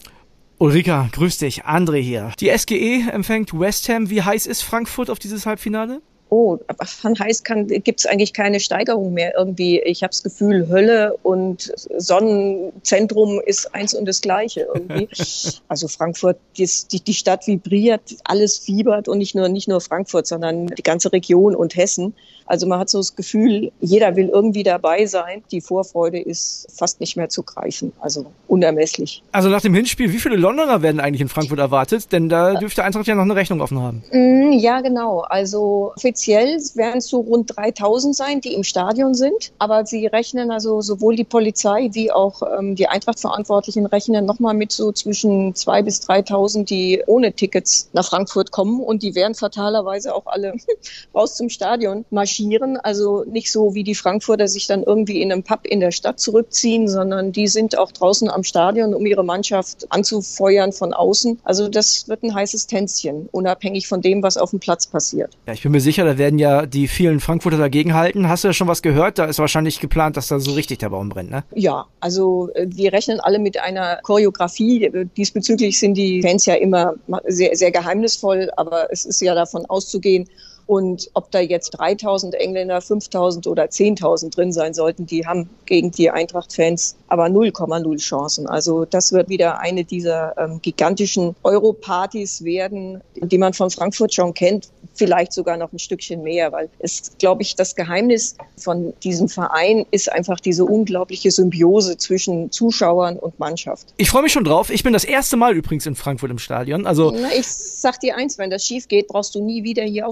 Ulrika, 0.63 1.09
grüß 1.11 1.39
dich. 1.39 1.65
André 1.65 1.99
hier. 1.99 2.31
Die 2.39 2.49
SGE 2.57 3.11
empfängt 3.11 3.51
West 3.51 3.89
Ham. 3.89 4.09
Wie 4.09 4.21
heiß 4.21 4.45
ist 4.47 4.61
Frankfurt 4.61 5.09
auf 5.09 5.19
dieses 5.19 5.45
Halbfinale? 5.45 6.01
Oh, 6.35 6.57
von 6.83 7.19
heiß 7.19 7.43
gibt 7.43 7.99
es 7.99 8.07
eigentlich 8.07 8.33
keine 8.33 8.59
Steigerung 8.59 9.13
mehr 9.13 9.35
irgendwie. 9.37 9.79
Ich 9.81 10.01
habe 10.01 10.09
das 10.09 10.23
Gefühl, 10.23 10.67
Hölle 10.67 11.15
und 11.21 11.71
Sonnenzentrum 11.95 13.39
ist 13.45 13.75
eins 13.75 13.93
und 13.93 14.07
das 14.07 14.19
Gleiche 14.19 14.67
irgendwie. 14.73 15.07
also 15.67 15.87
Frankfurt, 15.87 16.37
die, 16.57 16.67
die 17.03 17.13
Stadt 17.13 17.45
vibriert, 17.45 18.15
alles 18.23 18.57
fiebert 18.57 19.07
und 19.07 19.19
nicht 19.19 19.35
nur, 19.35 19.47
nicht 19.47 19.67
nur 19.67 19.79
Frankfurt, 19.79 20.25
sondern 20.25 20.65
die 20.65 20.81
ganze 20.81 21.13
Region 21.13 21.55
und 21.55 21.75
Hessen. 21.75 22.15
Also 22.47 22.65
man 22.65 22.79
hat 22.79 22.89
so 22.89 22.97
das 22.97 23.15
Gefühl, 23.15 23.71
jeder 23.79 24.15
will 24.15 24.29
irgendwie 24.29 24.63
dabei 24.63 25.05
sein. 25.05 25.43
Die 25.51 25.61
Vorfreude 25.61 26.19
ist 26.19 26.67
fast 26.75 26.99
nicht 26.99 27.15
mehr 27.15 27.29
zu 27.29 27.43
greifen, 27.43 27.93
also 27.99 28.25
unermesslich. 28.47 29.21
Also 29.31 29.49
nach 29.49 29.61
dem 29.61 29.75
Hinspiel, 29.75 30.11
wie 30.11 30.17
viele 30.17 30.35
Londoner 30.35 30.81
werden 30.81 30.99
eigentlich 30.99 31.21
in 31.21 31.29
Frankfurt 31.29 31.59
erwartet? 31.59 32.11
Denn 32.11 32.27
da 32.27 32.55
dürfte 32.55 32.83
Eintracht 32.83 33.05
ja 33.05 33.13
noch 33.13 33.21
eine 33.21 33.35
Rechnung 33.35 33.61
offen 33.61 33.79
haben. 33.79 34.03
Mm, 34.11 34.51
ja, 34.53 34.81
genau. 34.81 35.19
Also 35.21 35.93
offiziell 35.95 36.22
werden 36.27 36.97
es 36.97 37.07
so 37.07 37.19
rund 37.19 37.55
3000 37.55 38.15
sein, 38.15 38.41
die 38.41 38.53
im 38.53 38.63
Stadion 38.63 39.13
sind. 39.13 39.51
Aber 39.57 39.85
sie 39.85 40.07
rechnen 40.07 40.51
also 40.51 40.81
sowohl 40.81 41.15
die 41.15 41.23
Polizei 41.23 41.89
wie 41.93 42.11
auch 42.11 42.41
ähm, 42.57 42.75
die 42.75 42.87
Eintracht-Verantwortlichen 42.87 43.85
rechnen 43.85 44.25
nochmal 44.25 44.53
mit 44.53 44.71
so 44.71 44.91
zwischen 44.91 45.53
2.000 45.53 45.83
bis 45.83 46.01
3.000, 46.01 46.65
die 46.65 47.03
ohne 47.07 47.33
Tickets 47.33 47.89
nach 47.93 48.05
Frankfurt 48.05 48.51
kommen. 48.51 48.79
Und 48.79 49.03
die 49.03 49.15
werden 49.15 49.35
fatalerweise 49.35 50.13
auch 50.13 50.25
alle 50.27 50.53
raus 51.15 51.35
zum 51.35 51.49
Stadion 51.49 52.05
marschieren, 52.09 52.77
also 52.77 53.23
nicht 53.25 53.51
so 53.51 53.73
wie 53.73 53.83
die 53.83 53.95
Frankfurter 53.95 54.47
sich 54.47 54.67
dann 54.67 54.83
irgendwie 54.83 55.21
in 55.21 55.31
einem 55.31 55.43
Pub 55.43 55.65
in 55.65 55.79
der 55.79 55.91
Stadt 55.91 56.19
zurückziehen, 56.19 56.87
sondern 56.87 57.31
die 57.31 57.47
sind 57.47 57.77
auch 57.77 57.91
draußen 57.91 58.29
am 58.29 58.43
Stadion, 58.43 58.93
um 58.93 59.05
ihre 59.05 59.23
Mannschaft 59.23 59.87
anzufeuern 59.89 60.71
von 60.71 60.93
außen. 60.93 61.39
Also 61.43 61.67
das 61.67 62.07
wird 62.07 62.23
ein 62.23 62.33
heißes 62.33 62.67
Tänzchen, 62.67 63.29
unabhängig 63.31 63.87
von 63.87 64.01
dem, 64.01 64.23
was 64.23 64.37
auf 64.37 64.51
dem 64.51 64.59
Platz 64.59 64.87
passiert. 64.87 65.37
Ja, 65.47 65.53
ich 65.53 65.63
bin 65.63 65.71
mir 65.71 65.81
sicher, 65.81 66.02
da 66.05 66.17
werden 66.17 66.39
ja 66.39 66.65
die 66.65 66.87
vielen 66.87 67.19
Frankfurter 67.19 67.57
dagegenhalten. 67.57 68.27
Hast 68.29 68.43
du 68.43 68.49
ja 68.49 68.53
schon 68.53 68.67
was 68.67 68.81
gehört? 68.81 69.19
Da 69.19 69.25
ist 69.25 69.39
wahrscheinlich 69.39 69.79
geplant, 69.79 70.17
dass 70.17 70.27
da 70.27 70.39
so 70.39 70.51
richtig 70.53 70.79
der 70.79 70.89
Baum 70.89 71.09
brennt, 71.09 71.31
ne? 71.31 71.43
Ja, 71.55 71.85
also 71.99 72.49
äh, 72.53 72.67
wir 72.69 72.93
rechnen 72.93 73.19
alle 73.19 73.39
mit 73.39 73.59
einer 73.59 73.99
Choreografie. 74.03 74.91
Diesbezüglich 75.17 75.79
sind 75.79 75.95
die 75.95 76.21
Fans 76.21 76.45
ja 76.45 76.55
immer 76.55 76.93
sehr, 77.27 77.55
sehr 77.55 77.71
geheimnisvoll, 77.71 78.49
aber 78.57 78.87
es 78.91 79.05
ist 79.05 79.21
ja 79.21 79.35
davon 79.35 79.65
auszugehen, 79.65 80.27
und 80.65 81.09
ob 81.13 81.31
da 81.31 81.39
jetzt 81.39 81.71
3000 81.71 82.35
Engländer, 82.35 82.81
5000 82.81 83.47
oder 83.47 83.65
10.000 83.65 84.33
drin 84.33 84.51
sein 84.51 84.73
sollten, 84.73 85.05
die 85.05 85.25
haben 85.25 85.49
gegen 85.65 85.91
die 85.91 86.09
Eintracht-Fans 86.09 86.95
aber 87.07 87.25
0,0 87.25 87.97
Chancen. 87.99 88.47
Also 88.47 88.85
das 88.85 89.11
wird 89.13 89.29
wieder 89.29 89.59
eine 89.59 89.83
dieser 89.83 90.35
ähm, 90.37 90.59
gigantischen 90.63 91.35
Euro-Partys 91.43 92.43
werden, 92.43 93.01
die 93.15 93.37
man 93.37 93.53
von 93.53 93.69
Frankfurt 93.69 94.15
schon 94.15 94.33
kennt, 94.33 94.69
vielleicht 94.95 95.31
sogar 95.31 95.57
noch 95.57 95.71
ein 95.71 95.79
Stückchen 95.79 96.23
mehr, 96.23 96.51
weil 96.51 96.69
es, 96.79 97.11
glaube 97.19 97.43
ich, 97.43 97.55
das 97.55 97.75
Geheimnis 97.75 98.35
von 98.57 98.93
diesem 99.03 99.29
Verein 99.29 99.85
ist 99.91 100.11
einfach 100.11 100.39
diese 100.39 100.65
unglaubliche 100.65 101.29
Symbiose 101.29 101.97
zwischen 101.97 102.51
Zuschauern 102.51 103.17
und 103.17 103.37
Mannschaft. 103.39 103.93
Ich 103.97 104.09
freue 104.09 104.23
mich 104.23 104.33
schon 104.33 104.43
drauf. 104.43 104.71
Ich 104.71 104.83
bin 104.83 104.93
das 104.93 105.03
erste 105.03 105.37
Mal 105.37 105.55
übrigens 105.55 105.85
in 105.85 105.95
Frankfurt 105.95 106.31
im 106.31 106.39
Stadion. 106.39 106.87
Also 106.87 107.11
Na, 107.15 107.29
ich 107.37 107.47
sag 107.47 107.99
dir 107.99 108.17
eins, 108.17 108.39
wenn 108.39 108.49
das 108.49 108.65
schief 108.65 108.87
geht, 108.87 109.07
brauchst 109.07 109.35
du 109.35 109.43
nie 109.43 109.63
wieder 109.63 109.83
hier 109.83 110.07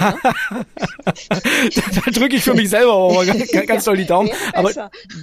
Ne? 0.00 0.14
da 2.04 2.10
drücke 2.10 2.36
ich 2.36 2.44
für 2.44 2.54
mich 2.54 2.70
selber 2.70 3.12
mal 3.12 3.26
ganz, 3.52 3.66
ganz 3.66 3.84
doll 3.84 3.96
die 3.96 4.06
Daumen. 4.06 4.30
Aber 4.52 4.72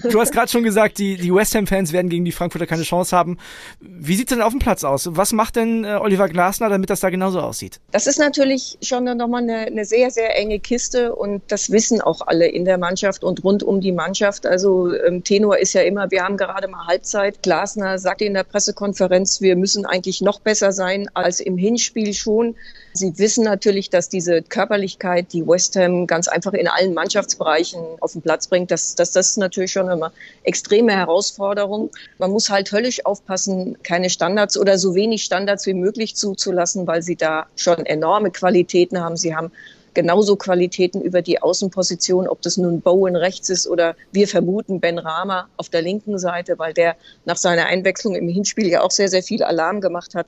du 0.03 0.19
hast 0.19 0.31
gerade 0.31 0.49
schon 0.49 0.63
gesagt, 0.63 0.97
die, 0.97 1.17
die 1.17 1.33
West 1.33 1.55
Ham-Fans 1.55 1.93
werden 1.93 2.09
gegen 2.09 2.25
die 2.25 2.31
Frankfurter 2.31 2.67
keine 2.67 2.83
Chance 2.83 3.15
haben. 3.15 3.37
Wie 3.79 4.15
sieht 4.15 4.31
es 4.31 4.35
denn 4.35 4.43
auf 4.43 4.53
dem 4.53 4.59
Platz 4.59 4.83
aus? 4.83 5.09
Was 5.11 5.33
macht 5.33 5.55
denn 5.55 5.83
äh, 5.83 5.97
Oliver 6.01 6.29
Glasner, 6.29 6.69
damit 6.69 6.89
das 6.89 6.99
da 6.99 7.09
genauso 7.09 7.39
aussieht? 7.39 7.79
Das 7.91 8.07
ist 8.07 8.19
natürlich 8.19 8.77
schon 8.81 9.05
nochmal 9.05 9.43
eine, 9.43 9.57
eine 9.57 9.85
sehr, 9.85 10.11
sehr 10.11 10.37
enge 10.37 10.59
Kiste 10.59 11.15
und 11.15 11.41
das 11.47 11.71
wissen 11.71 12.01
auch 12.01 12.21
alle 12.25 12.47
in 12.47 12.65
der 12.65 12.77
Mannschaft 12.77 13.23
und 13.23 13.43
rund 13.43 13.63
um 13.63 13.81
die 13.81 13.91
Mannschaft. 13.91 14.45
Also 14.45 14.93
ähm, 14.93 15.23
Tenor 15.23 15.57
ist 15.57 15.73
ja 15.73 15.81
immer, 15.81 16.11
wir 16.11 16.23
haben 16.23 16.37
gerade 16.37 16.67
mal 16.67 16.87
Halbzeit. 16.87 17.41
Glasner 17.43 17.97
sagte 17.97 18.25
in 18.25 18.33
der 18.33 18.43
Pressekonferenz, 18.43 19.41
wir 19.41 19.55
müssen 19.55 19.85
eigentlich 19.85 20.21
noch 20.21 20.39
besser 20.39 20.71
sein 20.71 21.09
als 21.13 21.39
im 21.39 21.57
Hinspiel 21.57 22.13
schon. 22.13 22.55
Sie 22.93 23.17
wissen 23.17 23.43
natürlich, 23.43 23.89
dass 23.89 24.07
diese 24.07 24.43
Körperlichkeit, 24.63 25.33
die 25.33 25.45
West 25.45 25.75
Ham 25.75 26.07
ganz 26.07 26.29
einfach 26.29 26.53
in 26.53 26.69
allen 26.69 26.93
Mannschaftsbereichen 26.93 27.81
auf 27.99 28.13
den 28.13 28.21
Platz 28.21 28.47
bringt, 28.47 28.71
dass, 28.71 28.95
dass 28.95 29.11
das 29.11 29.35
natürlich 29.35 29.73
schon 29.73 29.89
immer 29.89 30.13
extreme 30.43 30.93
Herausforderung. 30.93 31.89
Man 32.17 32.31
muss 32.31 32.49
halt 32.49 32.71
höllisch 32.71 33.05
aufpassen, 33.05 33.77
keine 33.83 34.09
Standards 34.09 34.57
oder 34.57 34.77
so 34.77 34.95
wenig 34.95 35.25
Standards 35.25 35.65
wie 35.65 35.73
möglich 35.73 36.15
zuzulassen, 36.15 36.87
weil 36.87 37.01
sie 37.01 37.17
da 37.17 37.47
schon 37.57 37.85
enorme 37.85 38.31
Qualitäten 38.31 39.01
haben. 39.01 39.17
Sie 39.17 39.35
haben 39.35 39.51
genauso 39.93 40.37
Qualitäten 40.37 41.01
über 41.01 41.21
die 41.21 41.41
Außenposition, 41.41 42.29
ob 42.29 42.41
das 42.41 42.55
nun 42.55 42.79
Bowen 42.79 43.17
rechts 43.17 43.49
ist 43.49 43.67
oder 43.67 43.97
wir 44.13 44.29
vermuten 44.29 44.79
Ben 44.79 44.97
Rama 44.97 45.49
auf 45.57 45.67
der 45.67 45.81
linken 45.81 46.17
Seite, 46.17 46.57
weil 46.57 46.73
der 46.73 46.95
nach 47.25 47.37
seiner 47.37 47.65
Einwechslung 47.65 48.15
im 48.15 48.29
Hinspiel 48.29 48.67
ja 48.67 48.81
auch 48.81 48.91
sehr, 48.91 49.09
sehr 49.09 49.23
viel 49.23 49.43
Alarm 49.43 49.81
gemacht 49.81 50.15
hat. 50.15 50.27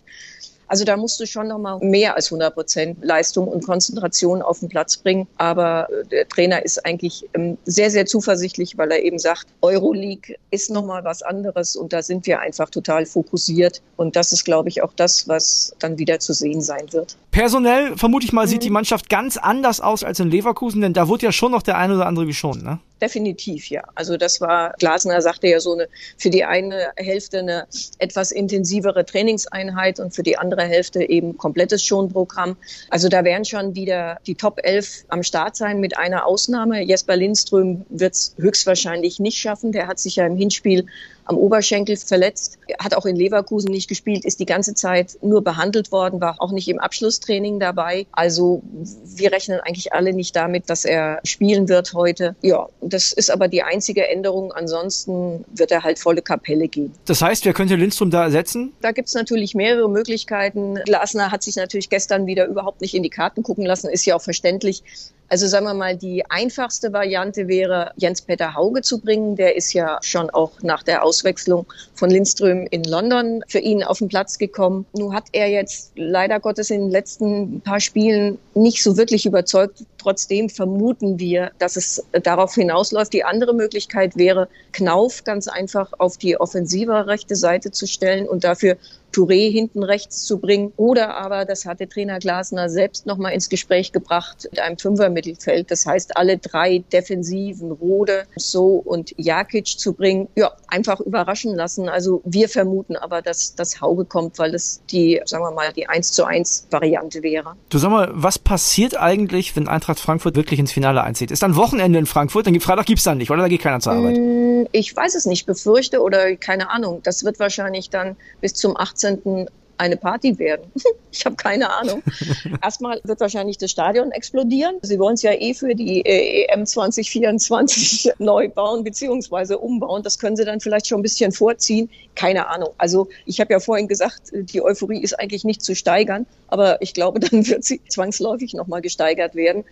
Also 0.68 0.84
da 0.84 0.98
musst 0.98 1.20
du 1.20 1.26
schon 1.26 1.48
noch 1.48 1.60
mal 1.60 1.80
mehr 1.80 2.16
als 2.16 2.28
100 2.28 2.54
Prozent 2.54 2.98
Leistung 3.04 3.48
und 3.48 3.66
Konzentration 3.66 4.42
auf 4.42 4.60
den 4.60 4.70
Platz 4.70 4.98
bringen. 4.98 5.28
Aber 5.38 5.88
äh, 5.90 6.06
der 6.08 6.28
Trainer 6.28 6.64
ist 6.64 6.86
eigentlich 6.86 7.26
ähm, 7.34 7.58
sehr, 7.66 7.92
sehr 7.92 8.06
zuversichtlich, 8.06 8.78
weil 8.78 8.92
er 8.92 9.04
eben 9.04 9.20
sagt, 9.20 9.48
Euroleague 9.62 10.36
ist 10.52 10.70
noch 10.70 10.86
mal 10.86 11.04
was 11.04 11.22
anderes 11.22 11.76
und 11.76 11.94
da 11.94 12.02
sind 12.02 12.26
wir 12.26 12.40
einfach 12.40 12.70
total 12.70 13.06
fokussiert. 13.06 13.82
Und 13.98 14.16
das 14.16 14.32
ist, 14.32 14.46
glaube 14.46 14.70
ich, 14.70 14.82
auch 14.84 14.94
das, 14.96 15.28
was 15.28 15.76
dann 15.80 15.98
wieder 15.98 16.20
zu 16.20 16.34
sehen 16.34 16.62
sein 16.62 16.92
wird. 16.92 17.18
Personell, 17.32 17.98
vermute 17.98 18.26
ich 18.26 18.34
mal, 18.34 18.48
sieht 18.48 18.64
die 18.64 18.70
mhm. 18.70 18.74
Mannschaft 18.74 19.10
ganz 19.10 19.38
anders 19.38 19.82
aus 19.82 20.04
als 20.04 20.20
in 20.20 20.32
Leverkusen, 20.32 20.82
denn 20.82 20.94
da 20.94 21.08
wurde 21.08 21.26
ja 21.26 21.32
schon 21.32 21.52
noch 21.52 21.62
der 21.62 21.78
eine 21.78 21.96
oder 21.96 22.08
andere 22.08 22.26
geschont, 22.26 22.64
ne? 22.64 22.80
Definitiv, 23.02 23.70
ja. 23.70 23.84
Also 23.94 24.16
das 24.16 24.40
war, 24.40 24.74
Glasner 24.80 25.22
sagte 25.22 25.48
ja 25.48 25.60
so 25.60 25.74
eine, 25.74 25.90
für 26.18 26.30
die 26.30 26.46
eine 26.46 26.94
Hälfte 26.96 27.40
eine 27.40 27.68
etwas 28.00 28.32
intensivere 28.32 29.06
Trainingseinheit 29.06 30.00
und 30.00 30.16
für 30.16 30.24
die 30.24 30.38
andere 30.38 30.64
Hälfte 30.64 31.04
eben 31.04 31.38
komplettes 31.38 31.84
Schonprogramm. 31.84 32.56
Also 32.90 33.10
da 33.10 33.26
werden 33.26 33.44
schon 33.44 33.76
wieder 33.76 34.18
die 34.26 34.36
Top 34.36 34.62
11 34.64 35.06
am 35.10 35.24
Start 35.24 35.58
sein 35.58 35.82
mit 35.82 35.98
einer 35.98 36.26
Ausnahme. 36.26 36.82
Jesper 36.84 37.18
Lindström 37.18 37.86
wird 37.90 38.14
es 38.14 38.34
höchstwahrscheinlich 38.38 39.20
nicht 39.20 39.40
schaffen. 39.40 39.74
Der 39.74 39.88
hat 39.88 40.00
sich 40.00 40.16
ja 40.16 40.26
im 40.26 40.38
Hinspiel 40.38 40.86
am 41.26 41.38
Oberschenkel 41.38 41.98
verletzt, 41.98 42.58
hat 42.80 42.96
auch 42.96 43.06
in 43.06 43.16
Leverkusen 43.16 43.72
nicht 43.72 43.88
gespielt, 43.88 44.26
ist 44.26 44.40
die 44.40 44.46
ganze 44.46 44.74
Zeit 44.74 45.18
nur 45.22 45.44
behandelt 45.44 45.92
worden, 45.92 46.22
war 46.22 46.36
auch 46.40 46.52
nicht 46.52 46.68
im 46.68 46.80
Abschlusstraining 46.80 47.60
dabei. 47.60 48.06
Also 48.12 48.62
wir 49.06 49.32
rechnen 49.32 49.60
eigentlich 49.60 49.94
alle 49.94 50.14
nicht 50.14 50.36
damit, 50.36 50.70
dass 50.70 50.86
er 50.86 51.20
spielen 51.24 51.68
wird 51.68 51.94
heute. 51.94 52.36
Ja, 52.42 52.68
das 52.82 53.12
ist 53.12 53.30
aber 53.30 53.48
die 53.48 53.64
einzige 53.64 54.08
Änderung. 54.08 54.52
Ansonsten 54.52 55.46
wird 55.54 55.72
er 55.72 55.84
halt 55.84 56.00
volle 56.00 56.22
Kapelle 56.22 56.68
gehen. 56.68 56.94
Das 57.06 57.22
heißt, 57.22 57.46
wer 57.46 57.54
könnte 57.54 57.76
Lindström 57.76 58.12
da 58.12 58.24
ersetzen? 58.24 58.74
Da 58.82 58.92
gibt 58.92 59.08
es 59.08 59.14
natürlich 59.14 59.56
mehrere 59.56 59.90
Möglichkeiten. 59.90 60.76
Glasner 60.86 61.32
hat 61.32 61.44
sich 61.44 61.56
natürlich 61.56 61.90
gestern 61.90 62.26
wieder 62.26 62.46
überhaupt 62.46 62.82
nicht 62.82 62.94
in 62.94 63.04
die 63.04 63.10
Karten 63.10 63.44
gucken 63.44 63.66
lassen, 63.66 63.90
ist 63.90 64.06
ja 64.06 64.16
auch 64.16 64.22
verständlich. 64.22 64.84
Also 65.28 65.48
sagen 65.48 65.66
wir 65.66 65.74
mal, 65.74 65.98
die 65.98 66.24
einfachste 66.30 66.94
Variante 66.94 67.48
wäre, 67.48 67.92
Jens-Peter 67.98 68.54
Hauge 68.54 68.82
zu 68.82 69.00
bringen. 69.00 69.36
Der 69.36 69.56
ist 69.56 69.74
ja 69.74 69.98
schon 70.02 70.30
auch 70.30 70.52
nach 70.62 70.84
der 70.84 71.04
Auswechslung 71.04 71.66
von 71.96 72.10
Lindström 72.10 72.68
in 72.70 72.84
London 72.84 73.42
für 73.48 73.60
ihn 73.60 73.84
auf 73.84 73.98
den 73.98 74.08
Platz 74.08 74.38
gekommen. 74.38 74.86
Nun 74.94 75.14
hat 75.16 75.26
er 75.32 75.50
jetzt 75.50 75.92
leider 75.96 76.40
Gottes 76.40 76.70
in 76.70 76.82
den 76.82 76.92
letzten 76.92 77.62
paar 77.62 77.80
Spielen 77.80 78.38
nicht 78.54 78.84
so 78.84 78.98
wirklich 78.98 79.26
überzeugt. 79.26 79.84
Trotzdem 80.06 80.50
vermuten 80.50 81.18
wir, 81.18 81.50
dass 81.58 81.78
es 81.78 82.06
darauf 82.12 82.54
hinausläuft. 82.54 83.12
Die 83.12 83.24
andere 83.24 83.56
Möglichkeit 83.56 84.16
wäre, 84.16 84.50
Knauf 84.72 85.24
ganz 85.24 85.48
einfach 85.48 85.94
auf 85.98 86.20
die 86.20 86.40
offensive 86.40 87.08
rechte 87.08 87.36
Seite 87.36 87.72
zu 87.72 87.88
stellen 87.88 88.30
und 88.30 88.44
dafür 88.44 88.78
Touré 89.16 89.50
hinten 89.50 89.82
rechts 89.82 90.26
zu 90.26 90.40
bringen. 90.40 90.74
Oder 90.76 91.16
aber, 91.16 91.46
das 91.46 91.66
hatte 91.66 91.88
Trainer 91.88 92.20
Glasner 92.20 92.70
selbst 92.70 93.06
nochmal 93.06 93.32
ins 93.32 93.48
Gespräch 93.48 93.94
gebracht, 93.94 94.48
mit 94.52 94.60
einem 94.60 94.78
Fünfer-Mittelfeld. 94.78 95.72
Das 95.72 95.86
heißt, 95.86 96.18
alle 96.18 96.38
drei 96.38 96.84
Defensiven, 96.92 97.72
Rode, 97.72 98.26
So 98.36 98.76
und 98.76 99.14
Jakic 99.18 99.68
zu 99.68 99.94
bringen. 99.94 100.28
Ja, 100.36 100.52
einfach 100.68 101.00
überraschen 101.00 101.56
lassen. 101.56 101.88
Also 101.88 102.22
wir 102.26 102.50
vermuten 102.50 102.98
aber, 102.98 103.22
dass 103.22 103.56
das 103.56 103.80
Hauge 103.80 104.04
kommt, 104.04 104.38
weil 104.38 104.54
es 104.54 104.82
die, 104.92 105.22
sagen 105.24 105.46
wir 105.46 105.52
mal, 105.52 105.72
die 105.72 105.88
1 105.88 106.12
zu 106.12 106.26
1 106.26 106.68
Variante 106.70 107.24
wäre. 107.24 107.56
Du 107.70 107.78
sag 107.78 107.92
mal, 107.92 108.12
was 108.12 108.38
passiert 108.38 108.98
eigentlich, 108.98 109.56
wenn 109.56 109.70
Eintracht 109.70 109.95
Frankfurt 110.00 110.36
wirklich 110.36 110.60
ins 110.60 110.72
Finale 110.72 111.04
einzieht? 111.04 111.32
Ist 111.32 111.44
dann 111.44 111.56
Wochenende 111.56 112.00
in 112.00 112.06
Frankfurt, 112.06 112.48
dann 112.48 112.60
Freitag 112.60 112.86
gibt 112.86 113.00
es 113.00 113.04
dann 113.04 113.18
nicht, 113.18 113.32
oder? 113.32 113.44
Da 113.44 113.48
geht 113.48 113.62
keiner 113.62 113.80
zur 113.80 113.94
Arbeit. 113.94 114.18
Mm, 114.18 114.64
ich 114.72 114.96
weiß 114.96 115.16
es 115.16 115.26
nicht, 115.26 115.46
befürchte 115.46 116.02
oder 116.02 116.36
keine 116.36 116.70
Ahnung. 116.70 117.02
Das 117.04 117.24
wird 117.24 117.40
wahrscheinlich 117.40 117.90
dann 117.90 118.16
bis 118.42 118.54
zum 118.54 118.78
18 118.78 118.96
18. 119.06 119.48
eine 119.78 119.98
Party 119.98 120.38
werden. 120.40 120.72
Ich 121.18 121.26
habe 121.26 121.38
keine 121.38 121.74
Ahnung. 121.74 122.04
Erstmal 122.62 123.00
wird 123.06 123.22
wahrscheinlich 123.22 123.58
das 123.58 123.72
Stadion 123.72 124.12
explodieren. 124.12 124.76
Sie 124.82 125.00
wollen 125.00 125.14
es 125.14 125.22
ja 125.22 125.32
eh 125.32 125.54
für 125.54 125.74
die 125.74 126.02
äh, 126.02 126.44
EM 126.52 126.66
2024 126.66 128.12
neu 128.20 128.50
bauen 128.50 128.84
bzw. 128.84 129.54
umbauen. 129.54 130.04
Das 130.04 130.20
können 130.20 130.36
sie 130.36 130.44
dann 130.44 130.60
vielleicht 130.60 130.88
schon 130.88 131.00
ein 131.00 131.04
bisschen 131.04 131.32
vorziehen. 131.32 131.90
Keine 132.16 132.50
Ahnung. 132.50 132.72
Also 132.78 133.08
ich 133.26 133.40
habe 133.40 133.54
ja 133.54 133.62
vorhin 133.62 133.88
gesagt, 133.88 134.24
die 134.34 134.62
Euphorie 134.62 135.02
ist 135.02 135.18
eigentlich 135.18 135.46
nicht 135.46 135.62
zu 135.62 135.74
steigern, 135.74 136.26
aber 136.50 136.82
ich 136.82 136.94
glaube, 136.94 137.22
dann 137.22 137.48
wird 137.48 137.64
sie 137.64 137.80
zwangsläufig 137.88 138.54
nochmal 138.54 138.82
gesteigert 138.82 139.36
werden. 139.36 139.64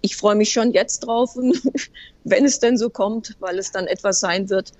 Ich 0.00 0.16
freue 0.16 0.34
mich 0.34 0.48
schon 0.50 0.72
jetzt 0.72 1.00
drauf, 1.00 1.36
wenn 2.24 2.44
es 2.46 2.58
denn 2.58 2.78
so 2.78 2.88
kommt, 2.88 3.36
weil 3.40 3.58
es 3.58 3.70
dann 3.70 3.86
etwas 3.86 4.20
sein 4.20 4.48
wird, 4.48 4.72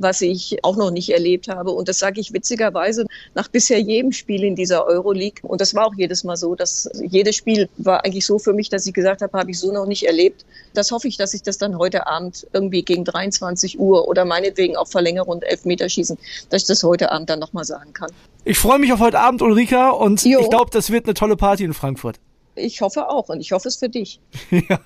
was 0.00 0.20
ich 0.22 0.58
auch 0.64 0.76
noch 0.76 0.90
nicht 0.90 1.10
erlebt 1.10 1.48
habe. 1.48 1.70
Und 1.70 1.88
das 1.88 1.98
sage 1.98 2.20
ich 2.20 2.32
witzigerweise 2.32 3.06
nach 3.34 3.48
bisher 3.48 3.80
jedem 3.80 4.12
Spiel 4.12 4.44
in 4.44 4.56
dieser 4.56 4.86
Euroleague. 4.86 5.42
Und 5.42 5.60
das 5.60 5.74
war 5.74 5.86
auch 5.86 5.94
jedes 5.96 6.24
Mal 6.24 6.36
so, 6.36 6.54
dass 6.54 6.88
jedes 7.02 7.36
Spiel 7.36 7.68
war 7.76 8.04
eigentlich 8.04 8.26
so 8.26 8.38
für 8.38 8.52
mich, 8.52 8.68
dass 8.68 8.86
ich 8.86 8.94
gesagt 8.94 9.22
habe, 9.22 9.38
habe 9.38 9.50
ich 9.50 9.58
so 9.58 9.72
noch 9.72 9.86
nicht 9.86 10.06
erlebt. 10.06 10.44
Das 10.74 10.90
hoffe 10.90 11.08
ich, 11.08 11.16
dass 11.16 11.34
ich 11.34 11.42
das 11.42 11.58
dann 11.58 11.78
heute 11.78 12.06
Abend 12.06 12.46
irgendwie 12.52 12.82
gegen 12.82 13.04
23 13.04 13.78
Uhr 13.78 14.08
oder 14.08 14.24
meinetwegen 14.24 14.76
auch 14.76 14.88
Verlängerung 14.88 15.36
und 15.36 15.42
Elfmeterschießen, 15.44 16.18
dass 16.48 16.62
ich 16.62 16.68
das 16.68 16.82
heute 16.82 17.12
Abend 17.12 17.30
dann 17.30 17.38
nochmal 17.38 17.64
sagen 17.64 17.92
kann. 17.92 18.10
Ich 18.44 18.58
freue 18.58 18.78
mich 18.78 18.92
auf 18.92 19.00
heute 19.00 19.20
Abend, 19.20 19.42
Ulrika, 19.42 19.90
und 19.90 20.24
jo. 20.24 20.40
ich 20.40 20.48
glaube, 20.48 20.70
das 20.72 20.90
wird 20.90 21.04
eine 21.04 21.14
tolle 21.14 21.36
Party 21.36 21.64
in 21.64 21.74
Frankfurt. 21.74 22.18
Ich 22.60 22.80
hoffe 22.80 23.08
auch 23.08 23.28
und 23.28 23.40
ich 23.40 23.52
hoffe 23.52 23.68
es 23.68 23.76
für 23.76 23.88
dich. 23.88 24.20
Ja. 24.50 24.78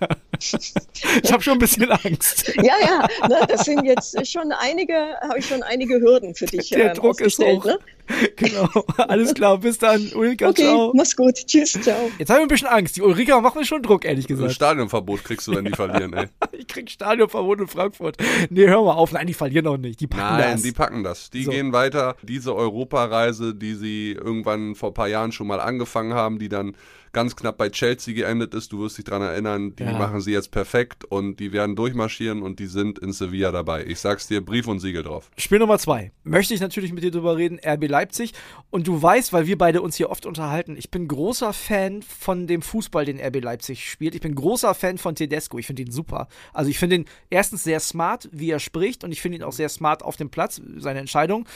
Ich 1.23 1.33
habe 1.33 1.43
schon 1.43 1.55
ein 1.55 1.59
bisschen 1.59 1.91
Angst. 1.91 2.53
ja, 2.57 2.75
ja, 2.81 3.29
ne, 3.29 3.47
das 3.49 3.65
sind 3.65 3.85
jetzt 3.85 4.15
schon 4.31 4.53
einige, 4.53 4.95
habe 5.23 5.39
ich 5.39 5.47
schon 5.47 5.63
einige 5.63 6.01
Hürden 6.01 6.35
für 6.35 6.47
dich. 6.47 6.71
Der 6.71 6.89
ähm, 6.89 6.95
Druck 6.95 7.21
ist 7.21 7.39
hoch. 7.39 7.65
Ne? 7.65 7.79
Genau, 8.37 8.69
alles 8.99 9.33
klar, 9.33 9.57
bis 9.59 9.79
dann. 9.79 10.11
Ulrika, 10.15 10.49
okay, 10.49 10.65
ciao. 10.65 10.93
mach's 10.95 11.17
gut, 11.17 11.35
tschüss, 11.35 11.73
ciao. 11.73 12.11
Jetzt 12.19 12.29
habe 12.29 12.41
ich 12.41 12.45
ein 12.45 12.49
bisschen 12.49 12.69
Angst. 12.69 12.97
Die 12.97 13.03
Ulrika 13.03 13.41
macht 13.41 13.57
mir 13.57 13.65
schon 13.65 13.83
Druck, 13.83 14.05
ehrlich 14.05 14.27
gesagt. 14.27 14.51
Ein 14.51 14.55
Stadionverbot 14.55 15.25
kriegst 15.25 15.47
du, 15.47 15.55
wenn 15.55 15.65
die 15.65 15.73
verlieren, 15.73 16.13
ey. 16.13 16.27
ich 16.53 16.67
krieg 16.67 16.91
Stadionverbot 16.91 17.61
in 17.61 17.67
Frankfurt. 17.67 18.19
Nee, 18.51 18.67
hör 18.67 18.85
mal 18.85 18.93
auf. 18.93 19.13
Nein, 19.13 19.27
die 19.27 19.33
verlieren 19.33 19.67
auch 19.69 19.79
nicht. 19.79 20.01
Die 20.01 20.07
packen 20.07 20.37
Nein, 20.37 20.39
das. 20.39 20.51
Nein, 20.51 20.63
die 20.63 20.73
packen 20.73 21.05
das. 21.05 21.31
Die 21.31 21.45
so. 21.45 21.51
gehen 21.51 21.73
weiter. 21.73 22.17
Diese 22.23 22.55
Europareise, 22.55 23.55
die 23.55 23.75
sie 23.75 24.13
irgendwann 24.13 24.75
vor 24.75 24.91
ein 24.91 24.95
paar 24.95 25.09
Jahren 25.09 25.33
schon 25.33 25.47
mal 25.47 25.61
angefangen 25.61 26.13
haben, 26.13 26.39
die 26.39 26.51
dann 26.51 26.77
ganz 27.15 27.35
knapp 27.35 27.57
bei 27.57 27.71
Chelsea 27.71 28.13
geendet 28.13 28.53
ist. 28.53 28.73
Du 28.73 28.81
wirst 28.81 28.99
dich 28.99 29.07
daran 29.07 29.23
erinnern, 29.23 29.75
die 29.77 29.85
ja. 29.85 29.97
machen 29.97 30.21
sie 30.21 30.33
jetzt 30.33 30.51
perfekt 30.51 31.05
und 31.07 31.41
die 31.41 31.53
werden 31.53 31.77
durchmarschieren 31.77 32.43
und 32.43 32.59
die 32.59 32.67
sind 32.67 32.99
in 32.99 33.13
Sevilla 33.13 33.53
dabei. 33.53 33.87
Ich 33.87 34.01
sag's 34.01 34.27
dir, 34.27 34.45
Brief 34.45 34.67
und 34.67 34.81
Siegel 34.81 35.03
drauf. 35.03 35.31
Spiel 35.39 35.59
Nummer 35.59 35.79
zwei. 35.79 36.13
Möchte 36.25 36.53
ich 36.53 36.61
natürlich 36.61 36.93
mit 36.93 37.03
dir 37.03 37.11
drüber 37.11 37.39
reden, 37.39 37.59
RB 37.65 37.89
Leipzig. 37.89 38.33
Und 38.71 38.87
du 38.87 39.01
weißt, 39.01 39.33
weil 39.33 39.47
wir 39.47 39.57
beide 39.57 39.81
uns 39.81 39.97
hier 39.97 40.11
oft 40.11 40.27
unterhalten, 40.27 40.77
ich 40.77 40.91
bin 40.91 41.09
großer 41.09 41.53
Fan 41.53 42.03
von 42.03 42.47
dem 42.47 42.61
Fußball, 42.61 43.07
den 43.07 43.19
RB 43.19 43.43
Leipzig 43.43 43.89
spielt. 43.89 44.15
Ich 44.15 44.21
bin 44.21 44.35
großer 44.35 44.75
Fan 44.75 44.99
von 44.99 45.15
Tedesco. 45.15 45.59
Ich 45.59 45.67
finde 45.67 45.83
ihn 45.83 45.91
super. 45.91 46.29
Also 46.53 46.69
ich 46.69 46.79
finde 46.79 46.97
ihn 46.97 47.05
erstens 47.31 47.65
sehr 47.65 47.81
smart, 47.81 48.29
wie 48.33 48.51
er 48.51 48.59
spricht 48.59 49.05
und 49.05 49.13
ich 49.13 49.23
finde 49.23 49.39
ihn 49.39 49.45
auch 49.45 49.53
sehr 49.53 49.69
smart 49.69 50.03
auf 50.03 50.17
dem 50.17 50.29
Platz, 50.29 50.61
seine 50.77 50.99
Entscheidung 50.99 51.47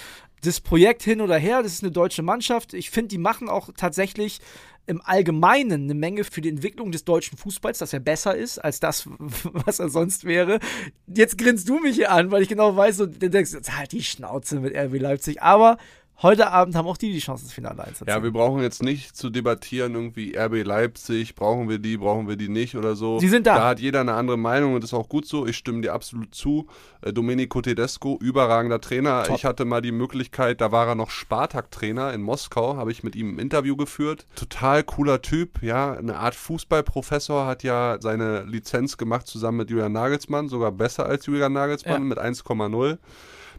das 0.43 0.61
Projekt 0.61 1.03
hin 1.03 1.21
oder 1.21 1.37
her, 1.37 1.63
das 1.63 1.75
ist 1.75 1.83
eine 1.83 1.93
deutsche 1.93 2.23
Mannschaft. 2.23 2.75
Ich 2.75 2.91
finde, 2.91 3.09
die 3.09 3.19
machen 3.19 3.49
auch 3.49 3.71
tatsächlich 3.77 4.41
im 4.89 5.03
Allgemeinen 5.05 5.85
eine 5.85 5.95
Menge 5.95 6.25
für 6.25 6.41
die 6.41 6.49
Entwicklung 6.49 6.91
des 6.91 7.05
deutschen 7.05 7.37
Fußballs, 7.37 7.79
dass 7.79 7.93
er 7.93 8.01
besser 8.01 8.35
ist 8.35 8.59
als 8.59 8.81
das, 8.81 9.07
was 9.19 9.79
er 9.79 9.91
sonst 9.91 10.25
wäre. 10.25 10.61
Jetzt 11.07 11.37
grinst 11.37 11.69
du 11.69 11.79
mich 11.79 11.97
hier 11.97 12.11
an, 12.11 12.31
weil 12.31 12.43
ich 12.43 12.49
genau 12.49 12.75
weiß, 12.75 12.97
du 12.97 13.07
denkst, 13.09 13.53
halt 13.77 13.93
die 13.93 14.03
Schnauze 14.03 14.61
mit 14.61 14.75
RB 14.75 14.99
Leipzig. 14.99 15.43
Aber 15.43 15.77
heute 16.23 16.51
Abend 16.51 16.75
haben 16.75 16.87
auch 16.87 16.97
die 16.97 17.13
die 17.13 17.19
Chance, 17.21 17.45
das 17.45 17.53
Finale 17.53 17.85
einzuziehen. 17.85 18.09
Ja, 18.09 18.23
wir 18.23 18.33
brauchen 18.33 18.63
jetzt 18.63 18.83
nicht 18.83 19.17
zu 19.17 19.31
debattieren, 19.31 19.95
irgendwie 19.95 20.37
RB 20.37 20.65
Leipzig, 20.65 21.35
brauchen 21.35 21.69
wir 21.69 21.79
die, 21.79 21.97
brauchen 21.97 22.29
wir 22.29 22.37
die 22.37 22.49
nicht 22.49 22.77
oder 22.77 22.97
so. 22.97 23.19
Die 23.19 23.29
sind 23.29 23.47
da. 23.47 23.57
Da 23.57 23.69
hat 23.69 23.81
jeder 23.81 24.01
eine 24.01 24.15
andere 24.15 24.37
Meinung 24.37 24.75
und 24.75 24.83
das 24.83 24.91
ist 24.91 24.99
auch 24.99 25.09
gut 25.09 25.27
so. 25.27 25.47
Ich 25.47 25.57
stimme 25.57 25.81
dir 25.81 25.93
absolut 25.93 26.35
zu. 26.35 26.67
Äh, 27.03 27.13
Domenico 27.13 27.61
Tedesco, 27.63 28.19
überragender 28.21 28.81
Trainer. 28.81 29.25
Top. 29.25 29.37
Ich 29.37 29.45
hatte 29.45 29.65
mal 29.65 29.81
die 29.81 29.93
Möglichkeit, 29.93 30.61
da 30.61 30.73
war 30.73 30.89
er 30.89 30.95
noch 30.95 31.11
Spartak-Trainer 31.11 32.13
in 32.13 32.23
Moskau, 32.23 32.77
habe 32.77 32.91
ich 32.91 33.03
mit 33.03 33.17
ihm 33.17 33.37
ein 33.37 33.39
Interview 33.39 33.77
geführt. 33.77 34.27
Total 34.35 34.83
cooler 34.83 35.23
Typ, 35.23 35.63
ja, 35.63 35.93
eine 35.93 36.17
Art 36.17 36.35
Fußballprofessor, 36.35 37.47
hat 37.47 37.63
ja 37.63 37.99
seine 38.01 38.43
Lizenz 38.43 38.97
gemacht 38.97 39.27
zusammen 39.27 39.59
mit 39.59 39.71
Julian 39.71 39.93
Nagelsmann, 39.93 40.49
sogar 40.49 40.73
besser 40.73 41.07
als 41.07 41.27
Julian 41.27 41.53
Nagelsmann 41.53 42.03
ja. 42.03 42.09
mit 42.09 42.19
1,0 42.19 42.99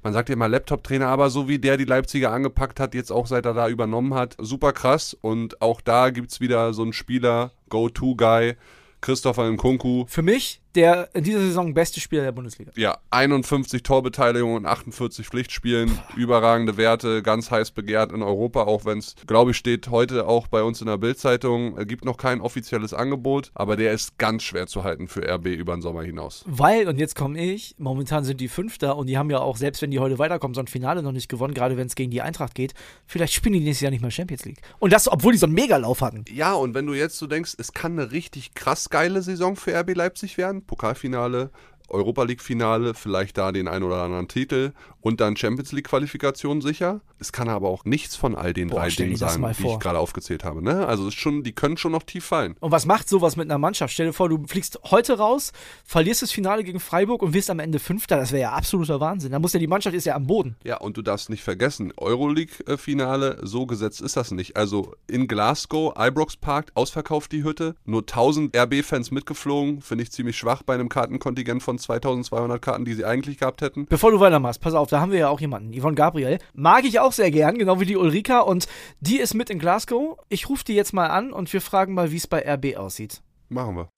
man 0.04 0.14
sagt 0.14 0.30
ja 0.30 0.34
immer 0.34 0.48
Laptop-Trainer, 0.48 1.08
aber 1.08 1.30
so 1.30 1.48
wie 1.48 1.60
der 1.60 1.78
die 1.78 1.86
Leipziger 1.86 2.32
angepackt 2.32 2.80
hat, 2.80 2.94
jetzt 2.94 3.12
auch 3.12 3.28
seit 3.28 3.46
er 3.46 3.54
da 3.54 3.68
übernommen 3.68 4.14
hat, 4.14 4.36
super 4.40 4.74
krass. 4.74 5.18
Und 5.20 5.62
auch 5.62 5.82
da 5.82 6.10
gibt 6.10 6.32
es 6.32 6.40
wieder 6.40 6.74
so 6.74 6.84
einen 6.84 6.94
Spieler, 6.94 7.52
Go-To-Guy, 7.70 8.56
Christopher 9.02 9.50
Nkunku. 9.50 10.06
Für 10.08 10.22
mich 10.22 10.62
der 10.76 11.10
in 11.14 11.24
dieser 11.24 11.40
Saison 11.40 11.74
beste 11.74 12.00
Spieler 12.00 12.24
der 12.24 12.32
Bundesliga. 12.32 12.72
Ja, 12.76 12.98
51 13.12 13.84
Torbeteiligungen 13.84 14.58
und 14.58 14.66
48 14.66 15.28
Pflichtspielen, 15.28 16.00
überragende 16.16 16.78
Werte, 16.78 17.24
ganz 17.24 17.52
heiß 17.52 17.72
begehrt 17.72 18.12
in 18.12 18.22
Europa, 18.22 18.64
auch 18.64 18.86
wenn 18.86 19.00
es, 19.00 19.16
glaube 19.28 19.52
ich, 19.52 19.58
steht 19.58 19.90
heute 19.90 20.28
auch 20.28 20.48
bei 20.48 20.64
uns 20.64 20.82
in 20.82 20.88
der 20.88 20.98
Bildzeitung, 20.98 21.76
gibt 21.88 22.06
noch 22.06 22.18
kein 22.18 22.42
offizielles 22.42 22.94
Angebot, 22.94 23.52
aber 23.54 23.76
der 23.76 23.94
ist 23.94 24.18
ganz 24.18 24.44
schwer 24.44 24.68
zu 24.68 24.84
halten 24.84 25.08
für 25.08 25.28
RB 25.28 25.48
über 25.48 25.76
den 25.76 25.82
Sommer 25.82 26.04
hinaus. 26.04 26.44
Weil, 26.46 26.88
und 26.88 27.00
jetzt 27.00 27.16
komme 27.16 27.40
ich, 27.40 27.76
momentan 27.78 28.24
sind 28.24 28.40
die 28.40 28.48
Fünfter 28.48 28.98
und 28.98 29.08
die 29.08 29.18
haben 29.18 29.30
ja 29.30 29.40
auch, 29.40 29.58
selbst 29.58 29.82
wenn 29.82 29.92
die 29.92 30.00
heute 30.00 30.20
weiterkommen, 30.20 30.54
so 30.54 30.62
ein 30.62 30.68
Finale 30.68 31.02
noch 31.04 31.12
nicht 31.12 31.30
gewonnen, 31.30 31.54
gerade 31.54 31.78
wenn 31.78 31.88
es 31.88 31.96
gegen 31.96 32.12
die 32.12 32.22
Eintracht 32.22 32.56
geht, 32.56 32.74
vielleicht 33.06 33.34
spielen 33.34 33.54
die 33.54 33.60
nächstes 33.60 33.82
Jahr 33.82 33.92
nicht 33.92 34.02
mal 34.02 34.12
Champions 34.12 34.46
League. 34.46 34.62
Und 34.80 34.94
das, 34.94 35.12
obwohl 35.12 35.34
die 35.34 35.40
so 35.40 35.46
einen 35.46 35.56
Megalauf 35.56 36.02
hatten. 36.02 36.26
Ja, 36.32 36.54
und 36.54 36.74
wenn 36.74 36.86
du 36.86 36.94
jetzt 36.94 37.18
so 37.18 37.28
denkst, 37.28 37.56
es 37.58 37.74
kann 37.74 38.00
eine 38.00 38.12
richtig 38.12 38.54
krass 38.54 38.90
geile 38.90 39.22
Saison 39.22 39.56
für 39.56 39.74
RB 39.74 39.96
Leipzig 39.96 40.38
werden, 40.38 40.59
Pokalfinale, 40.62 41.50
Europa 41.90 42.24
League-Finale, 42.24 42.94
vielleicht 42.94 43.38
da 43.38 43.52
den 43.52 43.68
ein 43.68 43.84
oder 43.84 44.02
anderen 44.02 44.28
Titel 44.28 44.74
und 45.02 45.22
dann 45.22 45.36
Champions 45.36 45.72
League-Qualifikation 45.72 46.62
sicher. 46.62 47.02
Es 47.20 47.32
kann 47.32 47.50
aber 47.50 47.70
auch 47.70 47.86
nichts 47.86 48.16
von 48.16 48.36
all 48.36 48.54
den 48.54 48.70
Boah, 48.70 48.82
drei 48.82 48.90
Dingen 48.90 49.16
sein, 49.16 49.42
die 49.58 49.68
ich 49.68 49.80
gerade 49.80 50.00
aufgezählt 50.00 50.44
habe. 50.44 50.62
Ne? 50.62 50.86
Also 50.88 51.08
ist 51.08 51.20
schon, 51.20 51.44
die 51.44 51.54
können 51.54 51.78
schon 51.78 51.92
noch 51.92 52.04
tief 52.04 52.26
fallen. 52.26 52.56
Und 52.60 52.72
was 52.72 52.86
macht 52.86 53.10
sowas 53.10 53.36
mit 53.36 53.50
einer 53.50 53.58
Mannschaft? 53.58 53.94
Stell 53.94 54.08
dir 54.08 54.14
vor, 54.14 54.30
du 54.30 54.46
fliegst 54.48 54.80
heute 54.90 55.18
raus, 55.18 55.52
verlierst 55.84 56.22
das 56.22 56.32
Finale 56.32 56.64
gegen 56.64 56.80
Freiburg 56.80 57.22
und 57.22 57.34
wirst 57.34 57.50
am 57.50 57.60
Ende 57.60 57.80
Fünfter. 57.80 58.18
Das 58.18 58.32
wäre 58.32 58.42
ja 58.42 58.52
absoluter 58.52 59.00
Wahnsinn. 59.00 59.32
Da 59.32 59.40
muss 59.40 59.54
ja 59.54 59.60
die 59.60 59.68
Mannschaft 59.68 59.96
ist 59.96 60.06
ja 60.06 60.16
am 60.16 60.28
Boden. 60.28 60.56
Ja, 60.64 60.78
und 60.78 60.98
du 60.98 61.02
darfst 61.02 61.30
nicht 61.30 61.44
vergessen, 61.44 61.94
Euroleague-Finale, 61.98 63.40
so 63.44 63.66
gesetzt 63.66 64.02
ist 64.02 64.16
das 64.16 64.32
nicht. 64.32 64.56
Also 64.56 64.94
in 65.08 65.28
Glasgow, 65.28 65.94
Ibrox 65.98 66.38
Park, 66.38 66.72
ausverkauft 66.74 67.32
die 67.32 67.44
Hütte, 67.44 67.76
nur 67.86 68.02
1000 68.02 68.56
RB-Fans 68.56 69.12
mitgeflogen, 69.12 69.82
finde 69.82 70.04
ich 70.04 70.12
ziemlich 70.12 70.38
schwach 70.38 70.64
bei 70.64 70.74
einem 70.74 70.90
Kartenkontingent 70.90 71.64
von 71.64 71.79
2200 71.80 72.62
Karten, 72.62 72.86
die 72.86 72.94
sie 72.94 73.06
eigentlich 73.06 73.38
gehabt 73.38 73.62
hätten. 73.62 73.86
Bevor 73.88 74.12
du 74.12 74.20
weitermachst, 74.20 74.62
pass 74.62 74.74
auf, 74.74 74.90
da 74.90 75.00
haben 75.00 75.12
wir 75.12 75.20
ja 75.20 75.30
auch 75.30 75.42
jemanden, 75.42 75.74
Yvonne 75.74 75.96
Gabriel. 75.96 76.40
Mag 76.54 76.86
ich 76.86 77.00
auch 77.00 77.12
sehr 77.12 77.32
gern, 77.32 77.58
genau 77.58 77.80
wie 77.80 77.86
die 77.86 77.98
Ulrika. 77.98 78.40
Und 78.40 78.68
die 79.00 79.18
ist 79.18 79.34
mit 79.34 79.50
in 79.50 79.60
Glasgow. 79.60 80.18
Ich 80.30 80.50
rufe 80.50 80.64
die 80.64 80.76
jetzt 80.76 80.94
mal 80.94 81.08
an 81.08 81.32
und 81.32 81.52
wir 81.52 81.62
fragen 81.62 81.94
mal, 81.94 82.12
wie 82.12 82.18
es 82.18 82.28
bei 82.28 82.44
RB 82.48 82.78
aussieht. 82.78 83.22
Machen 83.50 83.76
wir. 83.76 83.90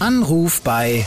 Anruf 0.00 0.60
bei 0.62 1.06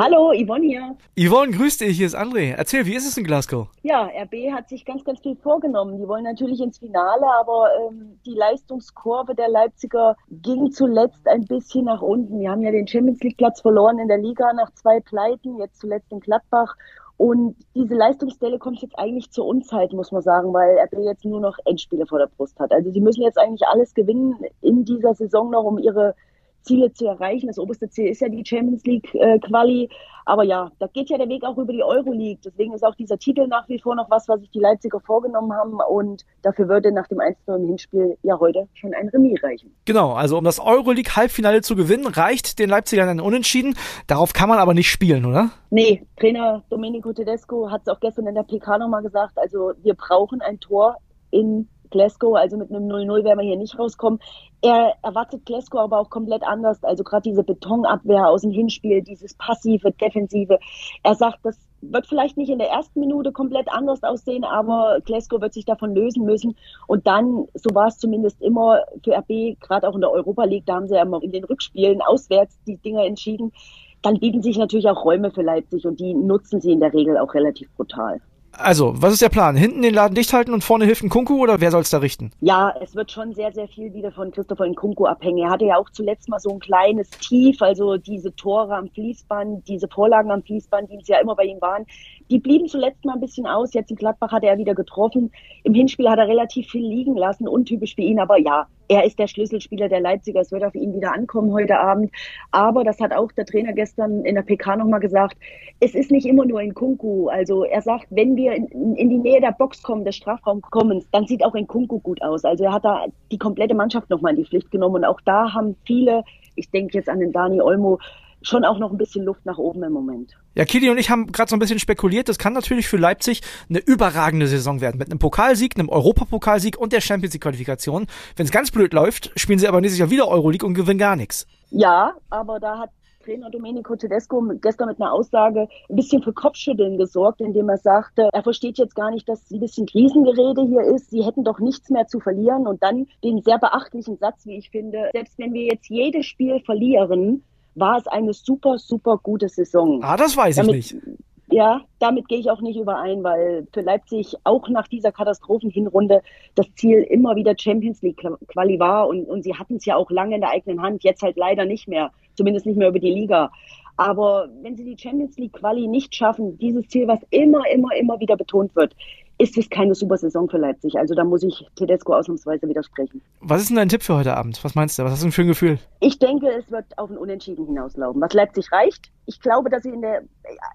Hallo, 0.00 0.32
Yvonne 0.32 0.64
hier. 0.64 0.96
Yvonne, 1.16 1.52
grüß 1.52 1.76
dich, 1.78 1.98
hier 1.98 2.06
ist 2.06 2.16
André. 2.16 2.54
Erzähl, 2.56 2.86
wie 2.86 2.94
ist 2.94 3.06
es 3.06 3.18
in 3.18 3.24
Glasgow? 3.24 3.68
Ja, 3.82 4.06
RB 4.06 4.50
hat 4.50 4.68
sich 4.70 4.86
ganz, 4.86 5.04
ganz 5.04 5.20
viel 5.20 5.36
vorgenommen. 5.36 5.98
Die 5.98 6.08
wollen 6.08 6.24
natürlich 6.24 6.60
ins 6.60 6.78
Finale, 6.78 7.26
aber 7.38 7.68
ähm, 7.78 8.18
die 8.24 8.34
Leistungskurve 8.34 9.34
der 9.34 9.48
Leipziger 9.48 10.16
ging 10.30 10.72
zuletzt 10.72 11.28
ein 11.28 11.44
bisschen 11.44 11.84
nach 11.84 12.00
unten. 12.00 12.40
Wir 12.40 12.50
haben 12.50 12.62
ja 12.62 12.70
den 12.70 12.88
Champions 12.88 13.20
League 13.20 13.36
Platz 13.36 13.60
verloren 13.60 13.98
in 13.98 14.08
der 14.08 14.18
Liga 14.18 14.52
nach 14.54 14.72
zwei 14.72 14.98
Pleiten, 15.00 15.58
jetzt 15.58 15.78
zuletzt 15.78 16.10
in 16.10 16.20
Gladbach. 16.20 16.74
Und 17.18 17.54
diese 17.74 17.94
Leistungsstelle 17.94 18.58
kommt 18.58 18.80
jetzt 18.80 18.98
eigentlich 18.98 19.30
zur 19.30 19.44
Unzeit, 19.44 19.92
muss 19.92 20.10
man 20.10 20.22
sagen, 20.22 20.54
weil 20.54 20.78
RB 20.78 21.04
jetzt 21.04 21.26
nur 21.26 21.40
noch 21.40 21.58
Endspiele 21.66 22.06
vor 22.06 22.18
der 22.18 22.28
Brust 22.28 22.58
hat. 22.58 22.72
Also 22.72 22.90
sie 22.90 23.00
müssen 23.00 23.22
jetzt 23.22 23.38
eigentlich 23.38 23.68
alles 23.68 23.92
gewinnen 23.92 24.36
in 24.62 24.84
dieser 24.86 25.14
Saison 25.14 25.50
noch, 25.50 25.64
um 25.64 25.78
ihre 25.78 26.14
Ziele 26.62 26.92
zu 26.92 27.06
erreichen. 27.06 27.48
Das 27.48 27.58
oberste 27.58 27.88
Ziel 27.88 28.08
ist 28.08 28.20
ja 28.20 28.28
die 28.28 28.44
Champions 28.44 28.84
League 28.84 29.14
äh, 29.14 29.38
Quali. 29.38 29.88
Aber 30.24 30.44
ja, 30.44 30.70
da 30.78 30.86
geht 30.86 31.10
ja 31.10 31.18
der 31.18 31.28
Weg 31.28 31.44
auch 31.44 31.58
über 31.58 31.72
die 31.72 31.82
Euroleague. 31.82 32.38
Deswegen 32.44 32.72
ist 32.72 32.84
auch 32.84 32.94
dieser 32.94 33.18
Titel 33.18 33.46
nach 33.46 33.68
wie 33.68 33.78
vor 33.78 33.94
noch 33.94 34.10
was, 34.10 34.28
was 34.28 34.40
sich 34.40 34.50
die 34.50 34.60
Leipziger 34.60 35.00
vorgenommen 35.00 35.52
haben. 35.52 35.78
Und 35.88 36.24
dafür 36.42 36.68
würde 36.68 36.92
nach 36.92 37.08
dem 37.08 37.20
1 37.20 37.36
im 37.48 37.66
Hinspiel 37.66 38.16
ja 38.22 38.38
heute 38.38 38.68
schon 38.74 38.94
ein 38.94 39.08
Remis 39.08 39.42
reichen. 39.42 39.74
Genau, 39.84 40.12
also 40.12 40.38
um 40.38 40.44
das 40.44 40.60
Euroleague-Halbfinale 40.60 41.62
zu 41.62 41.76
gewinnen, 41.76 42.06
reicht 42.06 42.58
den 42.58 42.68
Leipzigern 42.68 43.08
ein 43.08 43.20
Unentschieden. 43.20 43.74
Darauf 44.06 44.32
kann 44.32 44.48
man 44.48 44.58
aber 44.58 44.74
nicht 44.74 44.90
spielen, 44.90 45.24
oder? 45.24 45.50
Nee, 45.70 46.06
Trainer 46.18 46.62
Domenico 46.70 47.12
Tedesco 47.12 47.70
hat 47.70 47.82
es 47.82 47.88
auch 47.88 48.00
gestern 48.00 48.26
in 48.26 48.34
der 48.34 48.44
PK 48.44 48.78
nochmal 48.78 49.02
gesagt. 49.02 49.36
Also 49.36 49.72
wir 49.82 49.94
brauchen 49.94 50.40
ein 50.40 50.60
Tor 50.60 50.98
in 51.30 51.68
Glasgow, 51.92 52.34
also 52.34 52.56
mit 52.56 52.70
einem 52.70 52.88
0-0 52.88 53.22
werden 53.22 53.38
wir 53.38 53.46
hier 53.46 53.56
nicht 53.56 53.78
rauskommen. 53.78 54.18
Er 54.62 54.94
erwartet 55.02 55.46
Glasgow 55.46 55.80
aber 55.80 56.00
auch 56.00 56.10
komplett 56.10 56.42
anders. 56.42 56.82
Also 56.82 57.04
gerade 57.04 57.22
diese 57.22 57.44
Betonabwehr 57.44 58.28
aus 58.28 58.42
dem 58.42 58.50
Hinspiel, 58.50 59.02
dieses 59.02 59.34
passive, 59.34 59.92
defensive. 59.92 60.58
Er 61.04 61.14
sagt, 61.14 61.38
das 61.44 61.56
wird 61.82 62.06
vielleicht 62.06 62.36
nicht 62.36 62.50
in 62.50 62.58
der 62.58 62.70
ersten 62.70 63.00
Minute 63.00 63.32
komplett 63.32 63.68
anders 63.70 64.02
aussehen, 64.02 64.44
aber 64.44 64.98
Glasgow 65.04 65.40
wird 65.40 65.52
sich 65.52 65.64
davon 65.64 65.94
lösen 65.94 66.24
müssen. 66.24 66.56
Und 66.86 67.06
dann, 67.06 67.46
so 67.54 67.74
war 67.74 67.88
es 67.88 67.98
zumindest 67.98 68.40
immer 68.40 68.82
für 69.04 69.16
RB, 69.16 69.60
gerade 69.60 69.88
auch 69.88 69.94
in 69.94 70.00
der 70.00 70.10
Europa 70.10 70.44
League, 70.44 70.66
da 70.66 70.74
haben 70.74 70.88
sie 70.88 70.94
ja 70.94 71.02
immer 71.02 71.22
in 71.22 71.32
den 71.32 71.44
Rückspielen 71.44 72.00
auswärts 72.02 72.58
die 72.66 72.76
Dinger 72.76 73.04
entschieden. 73.04 73.52
Dann 74.00 74.18
bieten 74.18 74.42
sich 74.42 74.58
natürlich 74.58 74.88
auch 74.88 75.04
Räume 75.04 75.30
für 75.30 75.42
Leipzig 75.42 75.86
und 75.86 76.00
die 76.00 76.14
nutzen 76.14 76.60
sie 76.60 76.72
in 76.72 76.80
der 76.80 76.92
Regel 76.92 77.18
auch 77.18 77.34
relativ 77.34 77.72
brutal. 77.76 78.20
Also, 78.52 78.92
was 79.00 79.14
ist 79.14 79.22
der 79.22 79.30
Plan? 79.30 79.56
Hinten 79.56 79.80
den 79.80 79.94
Laden 79.94 80.14
dicht 80.14 80.32
halten 80.32 80.52
und 80.52 80.62
vorne 80.62 80.84
hilft 80.84 81.02
ein 81.02 81.08
Kunku 81.08 81.42
oder 81.42 81.60
wer 81.60 81.70
soll 81.70 81.80
es 81.80 81.90
da 81.90 81.98
richten? 81.98 82.32
Ja, 82.40 82.74
es 82.82 82.94
wird 82.94 83.10
schon 83.10 83.32
sehr, 83.32 83.50
sehr 83.52 83.66
viel 83.66 83.94
wieder 83.94 84.12
von 84.12 84.30
Christopher 84.30 84.66
Nkunku 84.66 85.06
abhängen. 85.06 85.38
Er 85.38 85.50
hatte 85.50 85.64
ja 85.64 85.78
auch 85.78 85.88
zuletzt 85.90 86.28
mal 86.28 86.38
so 86.38 86.50
ein 86.50 86.58
kleines 86.58 87.08
Tief, 87.10 87.62
also 87.62 87.96
diese 87.96 88.34
Tore 88.36 88.74
am 88.74 88.88
Fließband, 88.88 89.66
diese 89.66 89.88
Vorlagen 89.88 90.30
am 90.30 90.42
Fließband, 90.42 90.90
die 90.90 90.98
es 91.00 91.08
ja 91.08 91.18
immer 91.20 91.34
bei 91.34 91.44
ihm 91.44 91.60
waren, 91.62 91.86
die 92.32 92.38
blieben 92.38 92.66
zuletzt 92.66 93.04
mal 93.04 93.12
ein 93.12 93.20
bisschen 93.20 93.46
aus. 93.46 93.74
Jetzt 93.74 93.90
in 93.90 93.96
Gladbach 93.96 94.32
hat 94.32 94.42
er 94.42 94.56
wieder 94.56 94.74
getroffen. 94.74 95.30
Im 95.64 95.74
Hinspiel 95.74 96.08
hat 96.08 96.18
er 96.18 96.28
relativ 96.28 96.66
viel 96.70 96.86
liegen 96.86 97.14
lassen, 97.14 97.46
untypisch 97.46 97.94
für 97.94 98.00
ihn, 98.00 98.18
aber 98.18 98.38
ja, 98.38 98.66
er 98.88 99.04
ist 99.04 99.18
der 99.18 99.26
Schlüsselspieler 99.26 99.90
der 99.90 100.00
Leipziger. 100.00 100.40
Es 100.40 100.50
wird 100.50 100.64
auf 100.64 100.74
ihn 100.74 100.94
wieder 100.94 101.12
ankommen 101.12 101.52
heute 101.52 101.78
Abend. 101.78 102.10
Aber 102.50 102.84
das 102.84 103.00
hat 103.00 103.12
auch 103.12 103.30
der 103.32 103.44
Trainer 103.44 103.74
gestern 103.74 104.24
in 104.24 104.34
der 104.34 104.42
PK 104.42 104.76
nochmal 104.76 105.00
gesagt. 105.00 105.36
Es 105.80 105.94
ist 105.94 106.10
nicht 106.10 106.26
immer 106.26 106.46
nur 106.46 106.62
in 106.62 106.72
Kunku. 106.72 107.28
Also 107.28 107.64
er 107.64 107.82
sagt, 107.82 108.06
wenn 108.08 108.34
wir 108.34 108.54
in, 108.54 108.96
in, 108.96 109.10
die 109.10 109.18
Nähe 109.18 109.40
der 109.42 109.52
Box 109.52 109.82
kommen, 109.82 110.06
des 110.06 110.16
Strafraums 110.16 110.62
kommen, 110.70 111.04
dann 111.12 111.26
sieht 111.26 111.44
auch 111.44 111.54
in 111.54 111.66
Kunku 111.66 112.00
gut 112.00 112.22
aus. 112.22 112.46
Also 112.46 112.64
er 112.64 112.72
hat 112.72 112.84
da 112.86 113.06
die 113.30 113.38
komplette 113.38 113.74
Mannschaft 113.74 114.08
nochmal 114.08 114.32
in 114.32 114.42
die 114.42 114.48
Pflicht 114.48 114.70
genommen. 114.70 114.96
Und 114.96 115.04
auch 115.04 115.20
da 115.20 115.52
haben 115.52 115.76
viele, 115.86 116.24
ich 116.56 116.70
denke 116.70 116.96
jetzt 116.96 117.08
an 117.10 117.20
den 117.20 117.32
Dani 117.32 117.60
Olmo, 117.60 117.98
schon 118.42 118.64
auch 118.64 118.78
noch 118.78 118.90
ein 118.90 118.98
bisschen 118.98 119.24
Luft 119.24 119.44
nach 119.46 119.58
oben 119.58 119.82
im 119.82 119.92
Moment. 119.92 120.32
Ja, 120.54 120.64
Kili 120.64 120.90
und 120.90 120.98
ich 120.98 121.10
haben 121.10 121.32
gerade 121.32 121.48
so 121.48 121.56
ein 121.56 121.58
bisschen 121.58 121.78
spekuliert, 121.78 122.28
das 122.28 122.38
kann 122.38 122.52
natürlich 122.52 122.88
für 122.88 122.96
Leipzig 122.96 123.40
eine 123.68 123.78
überragende 123.78 124.46
Saison 124.46 124.80
werden. 124.80 124.98
Mit 124.98 125.10
einem 125.10 125.18
Pokalsieg, 125.18 125.78
einem 125.78 125.88
Europapokalsieg 125.88 126.78
und 126.78 126.92
der 126.92 127.00
Champions 127.00 127.34
League-Qualifikation. 127.34 128.06
Wenn 128.36 128.46
es 128.46 128.52
ganz 128.52 128.70
blöd 128.70 128.92
läuft, 128.92 129.32
spielen 129.36 129.58
sie 129.58 129.68
aber 129.68 129.80
nächstes 129.80 129.98
Jahr 129.98 130.10
wieder 130.10 130.28
Euroleague 130.28 130.66
und 130.66 130.74
gewinnen 130.74 130.98
gar 130.98 131.16
nichts. 131.16 131.46
Ja, 131.70 132.14
aber 132.30 132.60
da 132.60 132.78
hat 132.80 132.90
Trainer 133.22 133.50
Domenico 133.50 133.94
Tedesco 133.96 134.42
gestern 134.60 134.88
mit 134.88 135.00
einer 135.00 135.12
Aussage 135.12 135.68
ein 135.88 135.96
bisschen 135.96 136.22
für 136.22 136.32
Kopfschütteln 136.32 136.98
gesorgt, 136.98 137.40
indem 137.40 137.68
er 137.68 137.78
sagte, 137.78 138.28
er 138.32 138.42
versteht 138.42 138.78
jetzt 138.78 138.94
gar 138.94 139.10
nicht, 139.10 139.28
dass 139.28 139.50
ein 139.50 139.60
bisschen 139.60 139.86
Krisengerede 139.86 140.62
hier 140.62 140.82
ist. 140.94 141.10
Sie 141.10 141.24
hätten 141.24 141.44
doch 141.44 141.60
nichts 141.60 141.88
mehr 141.90 142.06
zu 142.06 142.20
verlieren. 142.20 142.66
Und 142.66 142.82
dann 142.82 143.06
den 143.22 143.40
sehr 143.42 143.58
beachtlichen 143.58 144.18
Satz, 144.18 144.44
wie 144.46 144.56
ich 144.56 144.70
finde, 144.70 145.10
selbst 145.12 145.38
wenn 145.38 145.52
wir 145.52 145.64
jetzt 145.64 145.88
jedes 145.88 146.26
Spiel 146.26 146.60
verlieren, 146.60 147.44
war 147.74 147.98
es 147.98 148.06
eine 148.06 148.32
super, 148.32 148.78
super 148.78 149.18
gute 149.22 149.48
Saison. 149.48 150.02
Ah, 150.02 150.16
das 150.16 150.36
weiß 150.36 150.56
damit, 150.56 150.74
ich 150.74 150.94
nicht. 150.94 151.06
Ja, 151.50 151.82
damit 151.98 152.28
gehe 152.28 152.38
ich 152.38 152.50
auch 152.50 152.62
nicht 152.62 152.78
überein, 152.78 153.22
weil 153.22 153.66
für 153.74 153.82
Leipzig 153.82 154.34
auch 154.44 154.68
nach 154.70 154.88
dieser 154.88 155.12
Katastrophenhinrunde 155.12 156.22
das 156.54 156.66
Ziel 156.76 157.02
immer 157.02 157.36
wieder 157.36 157.54
Champions 157.58 158.00
League 158.00 158.26
Quali 158.48 158.78
war 158.78 159.06
und, 159.08 159.24
und 159.24 159.42
sie 159.42 159.54
hatten 159.54 159.76
es 159.76 159.84
ja 159.84 159.96
auch 159.96 160.10
lange 160.10 160.36
in 160.36 160.40
der 160.40 160.50
eigenen 160.50 160.80
Hand, 160.80 161.04
jetzt 161.04 161.20
halt 161.20 161.36
leider 161.36 161.66
nicht 161.66 161.88
mehr, 161.88 162.10
zumindest 162.36 162.64
nicht 162.64 162.78
mehr 162.78 162.88
über 162.88 163.00
die 163.00 163.12
Liga. 163.12 163.50
Aber 163.98 164.48
wenn 164.62 164.76
sie 164.76 164.84
die 164.84 164.96
Champions 164.96 165.36
League 165.36 165.52
Quali 165.52 165.86
nicht 165.86 166.14
schaffen, 166.14 166.56
dieses 166.56 166.88
Ziel, 166.88 167.06
was 167.06 167.20
immer, 167.28 167.68
immer, 167.70 167.94
immer 167.96 168.18
wieder 168.18 168.36
betont 168.36 168.74
wird, 168.74 168.96
ist 169.38 169.58
es 169.58 169.68
keine 169.70 169.94
super 169.94 170.16
Saison 170.16 170.48
für 170.48 170.58
Leipzig. 170.58 170.96
Also 170.96 171.14
da 171.14 171.24
muss 171.24 171.42
ich 171.42 171.66
Tedesco 171.76 172.14
ausnahmsweise 172.14 172.68
widersprechen. 172.68 173.20
Was 173.40 173.62
ist 173.62 173.70
denn 173.70 173.76
dein 173.76 173.88
Tipp 173.88 174.02
für 174.02 174.16
heute 174.16 174.36
Abend? 174.36 174.62
Was 174.62 174.74
meinst 174.74 174.98
du? 174.98 175.04
Was 175.04 175.12
hast 175.12 175.22
du 175.22 175.26
denn 175.26 175.32
für 175.32 175.42
ein 175.42 175.48
Gefühl? 175.48 175.78
Ich 176.00 176.18
denke, 176.18 176.48
es 176.48 176.70
wird 176.70 176.86
auf 176.96 177.10
ein 177.10 177.16
Unentschieden 177.16 177.66
hinauslaufen. 177.66 178.20
Was 178.20 178.32
Leipzig 178.32 178.70
reicht. 178.70 179.10
Ich 179.26 179.40
glaube, 179.40 179.70
dass 179.70 179.84
sie 179.84 179.90
in 179.90 180.00
der, 180.00 180.22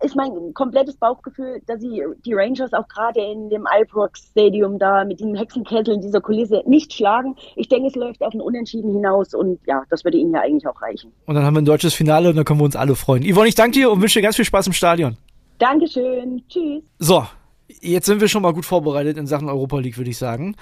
ist 0.01 0.15
mein 0.15 0.53
komplettes 0.53 0.95
Bauchgefühl, 0.95 1.61
dass 1.67 1.81
sie 1.81 2.01
die 2.25 2.33
Rangers 2.33 2.73
auch 2.73 2.87
gerade 2.87 3.19
in 3.19 3.49
dem 3.49 3.65
Ibrox 3.81 4.29
Stadium 4.31 4.79
da 4.79 5.03
mit 5.03 5.19
dem 5.19 5.35
Hexenkessel 5.35 5.95
in 5.95 6.01
dieser 6.01 6.21
Kulisse 6.21 6.63
nicht 6.65 6.93
schlagen. 6.93 7.35
Ich 7.55 7.67
denke, 7.67 7.87
es 7.87 7.95
läuft 7.95 8.21
auf 8.21 8.33
ein 8.33 8.41
Unentschieden 8.41 8.93
hinaus 8.93 9.33
und 9.33 9.59
ja, 9.65 9.83
das 9.89 10.05
würde 10.05 10.17
ihnen 10.17 10.33
ja 10.33 10.41
eigentlich 10.41 10.65
auch 10.67 10.81
reichen. 10.81 11.11
Und 11.25 11.35
dann 11.35 11.43
haben 11.43 11.55
wir 11.55 11.61
ein 11.61 11.65
deutsches 11.65 11.93
Finale 11.93 12.29
und 12.29 12.37
dann 12.37 12.45
können 12.45 12.59
wir 12.59 12.65
uns 12.65 12.77
alle 12.77 12.95
freuen. 12.95 13.23
Yvonne, 13.23 13.49
ich 13.49 13.55
danke 13.55 13.79
dir 13.79 13.91
und 13.91 14.01
wünsche 14.01 14.19
dir 14.19 14.23
ganz 14.23 14.37
viel 14.37 14.45
Spaß 14.45 14.67
im 14.67 14.73
Stadion. 14.73 15.17
Dankeschön. 15.57 16.43
Tschüss. 16.47 16.83
So, 16.99 17.25
Jetzt 17.67 18.05
sind 18.05 18.21
wir 18.21 18.27
schon 18.27 18.41
mal 18.41 18.53
gut 18.53 18.65
vorbereitet 18.65 19.17
in 19.17 19.27
Sachen 19.27 19.49
Europa 19.49 19.79
League, 19.79 19.97
würde 19.97 20.09
ich 20.09 20.17
sagen. 20.17 20.55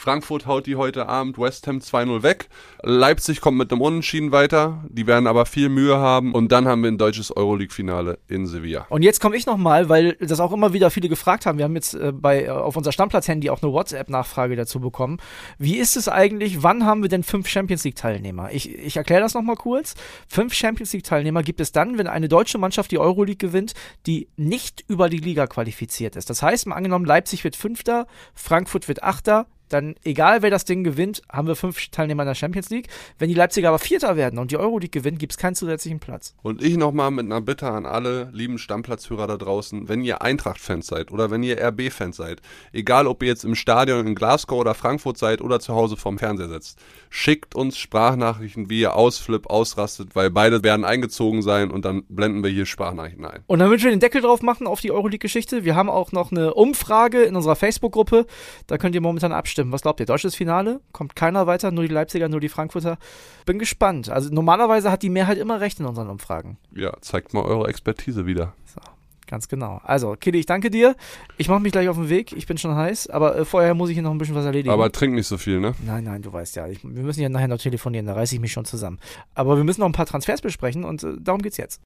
Frankfurt 0.00 0.46
haut 0.46 0.66
die 0.66 0.76
heute 0.76 1.10
Abend 1.10 1.38
West 1.38 1.66
Ham 1.66 1.76
2-0 1.80 2.22
weg. 2.22 2.48
Leipzig 2.82 3.42
kommt 3.42 3.58
mit 3.58 3.70
einem 3.70 3.82
Unentschieden 3.82 4.32
weiter. 4.32 4.82
Die 4.88 5.06
werden 5.06 5.26
aber 5.26 5.44
viel 5.44 5.68
Mühe 5.68 5.98
haben. 5.98 6.32
Und 6.32 6.52
dann 6.52 6.66
haben 6.66 6.82
wir 6.82 6.90
ein 6.90 6.96
deutsches 6.96 7.36
Euroleague-Finale 7.36 8.18
in 8.26 8.46
Sevilla. 8.46 8.86
Und 8.88 9.02
jetzt 9.02 9.20
komme 9.20 9.36
ich 9.36 9.44
nochmal, 9.44 9.90
weil 9.90 10.14
das 10.14 10.40
auch 10.40 10.52
immer 10.52 10.72
wieder 10.72 10.90
viele 10.90 11.10
gefragt 11.10 11.44
haben. 11.44 11.58
Wir 11.58 11.66
haben 11.66 11.74
jetzt 11.74 11.92
äh, 11.92 12.12
bei, 12.12 12.44
äh, 12.44 12.48
auf 12.48 12.78
unser 12.78 12.92
Stammplatz-Handy 12.92 13.50
auch 13.50 13.62
eine 13.62 13.72
WhatsApp-Nachfrage 13.72 14.56
dazu 14.56 14.80
bekommen. 14.80 15.18
Wie 15.58 15.76
ist 15.76 15.98
es 15.98 16.08
eigentlich, 16.08 16.62
wann 16.62 16.86
haben 16.86 17.02
wir 17.02 17.10
denn 17.10 17.22
fünf 17.22 17.46
Champions 17.46 17.84
League-Teilnehmer? 17.84 18.52
Ich, 18.52 18.74
ich 18.74 18.96
erkläre 18.96 19.20
das 19.20 19.34
nochmal 19.34 19.56
kurz. 19.56 19.96
Fünf 20.26 20.54
Champions 20.54 20.94
League-Teilnehmer 20.94 21.42
gibt 21.42 21.60
es 21.60 21.72
dann, 21.72 21.98
wenn 21.98 22.06
eine 22.06 22.28
deutsche 22.30 22.56
Mannschaft 22.56 22.90
die 22.90 22.98
Euroleague 22.98 23.36
gewinnt, 23.36 23.74
die 24.06 24.28
nicht 24.38 24.82
über 24.88 25.10
die 25.10 25.18
Liga 25.18 25.46
qualifiziert 25.46 26.16
ist. 26.16 26.30
Das 26.30 26.42
heißt, 26.42 26.68
mal 26.68 26.76
angenommen, 26.76 27.04
Leipzig 27.04 27.44
wird 27.44 27.54
Fünfter, 27.54 28.06
Frankfurt 28.32 28.88
wird 28.88 29.02
Achter, 29.02 29.46
dann 29.72 29.94
egal 30.04 30.42
wer 30.42 30.50
das 30.50 30.64
Ding 30.64 30.84
gewinnt, 30.84 31.22
haben 31.30 31.48
wir 31.48 31.56
fünf 31.56 31.88
Teilnehmer 31.88 32.22
in 32.22 32.28
der 32.28 32.34
Champions 32.34 32.70
League. 32.70 32.88
Wenn 33.18 33.28
die 33.28 33.34
Leipziger 33.34 33.68
aber 33.68 33.78
Vierter 33.78 34.16
werden 34.16 34.38
und 34.38 34.50
die 34.50 34.56
Euroleague 34.56 34.90
gewinnen, 34.90 35.18
gibt 35.18 35.32
es 35.32 35.38
keinen 35.38 35.54
zusätzlichen 35.54 36.00
Platz. 36.00 36.34
Und 36.42 36.62
ich 36.62 36.76
nochmal 36.76 37.10
mit 37.10 37.26
einer 37.26 37.40
Bitte 37.40 37.70
an 37.70 37.86
alle 37.86 38.30
lieben 38.32 38.58
Stammplatzhörer 38.58 39.26
da 39.26 39.36
draußen, 39.36 39.88
wenn 39.88 40.02
ihr 40.02 40.22
Eintracht-Fans 40.22 40.86
seid 40.86 41.12
oder 41.12 41.30
wenn 41.30 41.42
ihr 41.42 41.62
RB-Fans 41.62 42.16
seid, 42.16 42.40
egal 42.72 43.06
ob 43.06 43.22
ihr 43.22 43.28
jetzt 43.28 43.44
im 43.44 43.54
Stadion 43.54 44.06
in 44.06 44.14
Glasgow 44.14 44.58
oder 44.58 44.74
Frankfurt 44.74 45.18
seid 45.18 45.40
oder 45.40 45.60
zu 45.60 45.74
Hause 45.74 45.96
vorm 45.96 46.18
Fernseher 46.18 46.48
sitzt, 46.48 46.78
schickt 47.08 47.54
uns 47.54 47.78
Sprachnachrichten, 47.78 48.70
wie 48.70 48.80
ihr 48.80 48.94
ausflippt, 48.94 49.48
ausrastet, 49.48 50.14
weil 50.14 50.30
beide 50.30 50.62
werden 50.62 50.84
eingezogen 50.84 51.42
sein 51.42 51.70
und 51.70 51.84
dann 51.84 52.04
blenden 52.08 52.42
wir 52.42 52.50
hier 52.50 52.66
Sprachnachrichten 52.66 53.24
ein. 53.24 53.42
Und 53.46 53.60
damit 53.60 53.82
wir 53.82 53.90
den 53.90 54.00
Deckel 54.00 54.20
drauf 54.20 54.42
machen 54.42 54.66
auf 54.66 54.80
die 54.80 54.90
Euroleague-Geschichte, 54.90 55.64
wir 55.64 55.76
haben 55.76 55.88
auch 55.88 56.12
noch 56.12 56.32
eine 56.32 56.54
Umfrage 56.54 57.22
in 57.22 57.36
unserer 57.36 57.56
Facebook-Gruppe, 57.56 58.26
da 58.66 58.78
könnt 58.78 58.94
ihr 58.94 59.00
momentan 59.00 59.32
abstimmen 59.32 59.59
abstimmen. 59.60 59.72
Was 59.72 59.82
glaubt 59.82 60.00
ihr? 60.00 60.06
Deutsches 60.06 60.34
Finale? 60.34 60.80
Kommt 60.92 61.16
keiner 61.16 61.46
weiter, 61.46 61.70
nur 61.70 61.84
die 61.84 61.92
Leipziger, 61.92 62.28
nur 62.28 62.40
die 62.40 62.48
Frankfurter? 62.48 62.98
Bin 63.46 63.58
gespannt. 63.58 64.08
Also 64.08 64.32
normalerweise 64.32 64.90
hat 64.90 65.02
die 65.02 65.10
Mehrheit 65.10 65.38
immer 65.38 65.60
recht 65.60 65.80
in 65.80 65.86
unseren 65.86 66.08
Umfragen. 66.08 66.58
Ja, 66.74 66.92
zeigt 67.00 67.34
mal 67.34 67.44
eure 67.44 67.68
Expertise 67.68 68.26
wieder. 68.26 68.54
So. 68.64 68.80
Ganz 69.26 69.46
genau. 69.46 69.80
Also, 69.84 70.16
Kili, 70.18 70.40
ich 70.40 70.46
danke 70.46 70.70
dir. 70.70 70.96
Ich 71.36 71.48
mache 71.48 71.60
mich 71.60 71.70
gleich 71.70 71.88
auf 71.88 71.96
den 71.96 72.08
Weg. 72.08 72.32
Ich 72.32 72.46
bin 72.46 72.58
schon 72.58 72.74
heiß, 72.74 73.08
aber 73.10 73.36
äh, 73.36 73.44
vorher 73.44 73.74
muss 73.74 73.88
ich 73.90 73.94
hier 73.94 74.02
noch 74.02 74.10
ein 74.10 74.18
bisschen 74.18 74.34
was 74.34 74.44
erledigen. 74.44 74.72
Aber 74.72 74.90
trink 74.90 75.14
nicht 75.14 75.28
so 75.28 75.38
viel, 75.38 75.60
ne? 75.60 75.74
Nein, 75.86 76.04
nein, 76.04 76.22
du 76.22 76.32
weißt 76.32 76.56
ja. 76.56 76.66
Ich, 76.66 76.82
wir 76.82 77.02
müssen 77.02 77.20
ja 77.20 77.28
nachher 77.28 77.48
noch 77.48 77.58
telefonieren, 77.58 78.06
da 78.06 78.14
reiße 78.14 78.34
ich 78.34 78.40
mich 78.40 78.52
schon 78.52 78.64
zusammen. 78.64 78.98
Aber 79.34 79.56
wir 79.56 79.64
müssen 79.64 79.80
noch 79.80 79.88
ein 79.88 79.92
paar 79.92 80.06
Transfers 80.06 80.40
besprechen 80.40 80.84
und 80.84 81.04
äh, 81.04 81.12
darum 81.20 81.42
geht's 81.42 81.58
jetzt. 81.58 81.80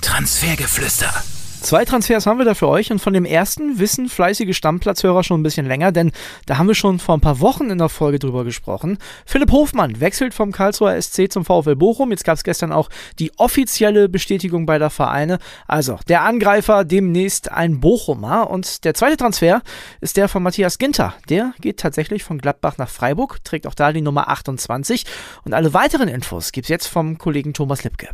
Transfergeflüster 0.00 1.12
Zwei 1.60 1.84
Transfers 1.84 2.26
haben 2.26 2.38
wir 2.38 2.46
da 2.46 2.54
für 2.54 2.68
euch 2.68 2.90
und 2.90 3.00
von 3.00 3.12
dem 3.12 3.26
ersten 3.26 3.78
wissen 3.78 4.08
fleißige 4.08 4.56
Stammplatzhörer 4.56 5.22
schon 5.22 5.40
ein 5.40 5.42
bisschen 5.42 5.66
länger, 5.66 5.92
denn 5.92 6.10
da 6.46 6.56
haben 6.56 6.66
wir 6.66 6.74
schon 6.74 6.98
vor 6.98 7.16
ein 7.16 7.20
paar 7.20 7.40
Wochen 7.40 7.70
in 7.70 7.78
der 7.78 7.90
Folge 7.90 8.18
drüber 8.18 8.44
gesprochen. 8.44 8.98
Philipp 9.26 9.52
Hofmann 9.52 10.00
wechselt 10.00 10.32
vom 10.32 10.52
Karlsruher 10.52 11.00
SC 11.00 11.30
zum 11.30 11.44
VfL 11.44 11.76
Bochum. 11.76 12.10
Jetzt 12.10 12.24
gab 12.24 12.36
es 12.36 12.44
gestern 12.44 12.72
auch 12.72 12.88
die 13.18 13.30
offizielle 13.36 14.08
Bestätigung 14.08 14.64
beider 14.64 14.90
Vereine. 14.90 15.38
Also 15.68 15.98
der 16.08 16.22
Angreifer 16.22 16.84
demnächst 16.84 17.52
ein 17.52 17.78
Bochumer 17.78 18.50
und 18.50 18.84
der 18.84 18.94
zweite 18.94 19.18
Transfer 19.18 19.62
ist 20.00 20.16
der 20.16 20.28
von 20.28 20.42
Matthias 20.42 20.78
Ginter. 20.78 21.14
Der 21.28 21.52
geht 21.60 21.78
tatsächlich 21.78 22.24
von 22.24 22.38
Gladbach 22.38 22.78
nach 22.78 22.88
Freiburg, 22.88 23.44
trägt 23.44 23.66
auch 23.66 23.74
da 23.74 23.92
die 23.92 24.00
Nummer 24.00 24.28
28 24.28 25.04
und 25.44 25.52
alle 25.52 25.74
weiteren 25.74 26.08
Infos 26.08 26.52
gibt 26.52 26.64
es 26.64 26.70
jetzt 26.70 26.86
vom 26.86 27.18
Kollegen 27.18 27.52
Thomas 27.52 27.84
Lipke. 27.84 28.08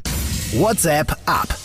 WhatsApp 0.53 1.17
ab. 1.27 1.57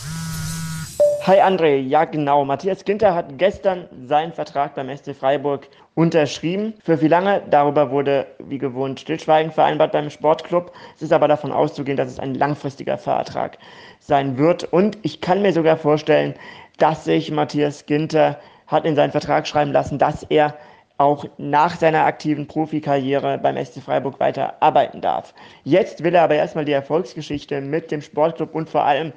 Hi 1.24 1.40
André, 1.40 1.76
ja 1.76 2.04
genau. 2.04 2.44
Matthias 2.44 2.84
Ginter 2.84 3.14
hat 3.14 3.38
gestern 3.38 3.86
seinen 4.08 4.32
Vertrag 4.32 4.74
beim 4.74 4.88
SC 4.88 5.14
Freiburg 5.14 5.68
unterschrieben. 5.94 6.74
Für 6.82 7.00
wie 7.00 7.06
lange? 7.06 7.42
Darüber 7.48 7.92
wurde 7.92 8.26
wie 8.40 8.58
gewohnt 8.58 8.98
Stillschweigen 8.98 9.52
vereinbart 9.52 9.92
beim 9.92 10.10
Sportclub. 10.10 10.72
Es 10.96 11.02
ist 11.02 11.12
aber 11.12 11.28
davon 11.28 11.52
auszugehen, 11.52 11.96
dass 11.96 12.10
es 12.10 12.18
ein 12.18 12.34
langfristiger 12.34 12.98
Vertrag 12.98 13.58
sein 14.00 14.36
wird. 14.36 14.64
Und 14.64 14.98
ich 15.02 15.20
kann 15.20 15.42
mir 15.42 15.52
sogar 15.52 15.76
vorstellen, 15.76 16.34
dass 16.78 17.04
sich 17.04 17.30
Matthias 17.30 17.86
Ginter 17.86 18.40
hat 18.66 18.84
in 18.84 18.96
seinen 18.96 19.12
Vertrag 19.12 19.46
schreiben 19.46 19.70
lassen, 19.70 20.00
dass 20.00 20.24
er 20.24 20.56
auch 20.98 21.24
nach 21.38 21.76
seiner 21.76 22.04
aktiven 22.04 22.48
Profikarriere 22.48 23.38
beim 23.38 23.64
SC 23.64 23.80
Freiburg 23.80 24.18
weiter 24.18 24.54
arbeiten 24.58 25.00
darf. 25.00 25.34
Jetzt 25.62 26.02
will 26.02 26.16
er 26.16 26.24
aber 26.24 26.34
erstmal 26.34 26.64
die 26.64 26.72
Erfolgsgeschichte 26.72 27.60
mit 27.60 27.92
dem 27.92 28.02
Sportclub 28.02 28.56
und 28.56 28.68
vor 28.68 28.82
allem 28.82 29.12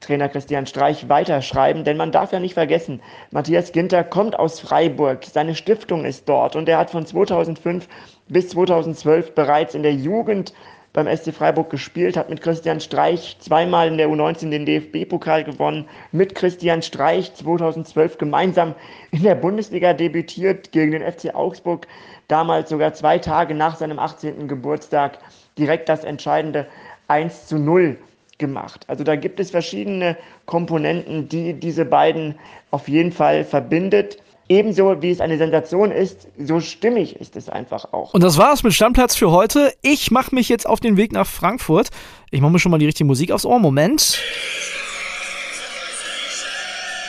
Trainer 0.00 0.28
Christian 0.28 0.66
Streich 0.66 1.08
weiterschreiben, 1.08 1.84
denn 1.84 1.96
man 1.96 2.12
darf 2.12 2.32
ja 2.32 2.40
nicht 2.40 2.54
vergessen, 2.54 3.02
Matthias 3.30 3.72
Ginter 3.72 4.04
kommt 4.04 4.38
aus 4.38 4.60
Freiburg, 4.60 5.24
seine 5.24 5.54
Stiftung 5.54 6.04
ist 6.04 6.28
dort 6.28 6.56
und 6.56 6.68
er 6.68 6.78
hat 6.78 6.90
von 6.90 7.04
2005 7.06 7.88
bis 8.28 8.48
2012 8.50 9.34
bereits 9.34 9.74
in 9.74 9.82
der 9.82 9.94
Jugend 9.94 10.52
beim 10.92 11.06
SC 11.14 11.32
Freiburg 11.32 11.70
gespielt, 11.70 12.16
hat 12.16 12.30
mit 12.30 12.40
Christian 12.40 12.80
Streich 12.80 13.36
zweimal 13.40 13.88
in 13.88 13.98
der 13.98 14.08
U19 14.08 14.50
den 14.50 14.66
DFB-Pokal 14.66 15.44
gewonnen, 15.44 15.88
mit 16.12 16.34
Christian 16.34 16.82
Streich 16.82 17.34
2012 17.34 18.18
gemeinsam 18.18 18.74
in 19.10 19.22
der 19.22 19.34
Bundesliga 19.34 19.92
debütiert 19.92 20.72
gegen 20.72 20.92
den 20.92 21.02
FC 21.02 21.34
Augsburg, 21.34 21.86
damals 22.26 22.70
sogar 22.70 22.94
zwei 22.94 23.18
Tage 23.18 23.54
nach 23.54 23.76
seinem 23.76 23.98
18. 23.98 24.48
Geburtstag 24.48 25.18
direkt 25.58 25.88
das 25.88 26.04
entscheidende 26.04 26.66
1 27.06 27.46
zu 27.46 27.58
0 27.58 27.98
gemacht. 28.38 28.84
Also 28.88 29.04
da 29.04 29.16
gibt 29.16 29.40
es 29.40 29.50
verschiedene 29.50 30.16
Komponenten, 30.46 31.28
die 31.28 31.54
diese 31.54 31.84
beiden 31.84 32.36
auf 32.70 32.88
jeden 32.88 33.12
Fall 33.12 33.44
verbindet. 33.44 34.18
Ebenso 34.48 35.02
wie 35.02 35.10
es 35.10 35.20
eine 35.20 35.36
Sensation 35.36 35.90
ist, 35.90 36.26
so 36.38 36.60
stimmig 36.60 37.20
ist 37.20 37.36
es 37.36 37.50
einfach 37.50 37.92
auch. 37.92 38.14
Und 38.14 38.22
das 38.22 38.38
war's 38.38 38.62
mit 38.62 38.72
Stammplatz 38.72 39.14
für 39.14 39.30
heute. 39.30 39.74
Ich 39.82 40.10
mache 40.10 40.34
mich 40.34 40.48
jetzt 40.48 40.66
auf 40.66 40.80
den 40.80 40.96
Weg 40.96 41.12
nach 41.12 41.26
Frankfurt. 41.26 41.88
Ich 42.30 42.40
mache 42.40 42.52
mir 42.52 42.58
schon 42.58 42.70
mal 42.70 42.78
die 42.78 42.86
richtige 42.86 43.06
Musik 43.06 43.30
aufs 43.30 43.44
Ohr. 43.44 43.58
Moment. 43.58 44.18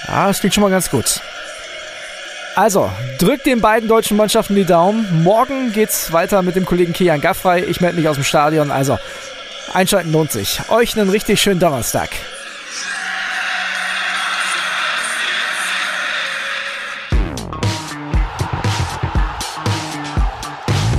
Ah, 0.07 0.29
es 0.29 0.39
klingt 0.39 0.53
schon 0.53 0.63
mal 0.63 0.71
ganz 0.71 0.91
gut. 0.91 1.21
Also, 2.55 2.89
drückt 3.19 3.45
den 3.45 3.61
beiden 3.61 3.87
deutschen 3.87 4.17
Mannschaften 4.17 4.55
die 4.55 4.65
Daumen. 4.65 5.23
Morgen 5.23 5.71
geht's 5.71 6.11
weiter 6.11 6.41
mit 6.41 6.57
dem 6.57 6.65
Kollegen 6.65 6.91
Kian 6.91 7.21
Gaffrey. 7.21 7.63
Ich 7.63 7.79
melde 7.79 7.95
mich 7.95 8.09
aus 8.09 8.17
dem 8.17 8.25
Stadion. 8.25 8.69
Also, 8.69 8.97
Einschalten 9.73 10.11
lohnt 10.11 10.31
sich. 10.31 10.61
Euch 10.69 10.97
einen 10.97 11.09
richtig 11.09 11.41
schönen 11.41 11.59
Donnerstag. 11.59 12.09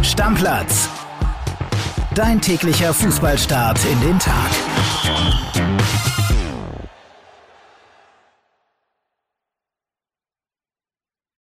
Stammplatz. 0.02 0.88
Dein 2.14 2.40
täglicher 2.40 2.92
Fußballstart 2.92 3.78
in 3.84 4.00
den 4.00 4.18
Tag. 4.18 4.50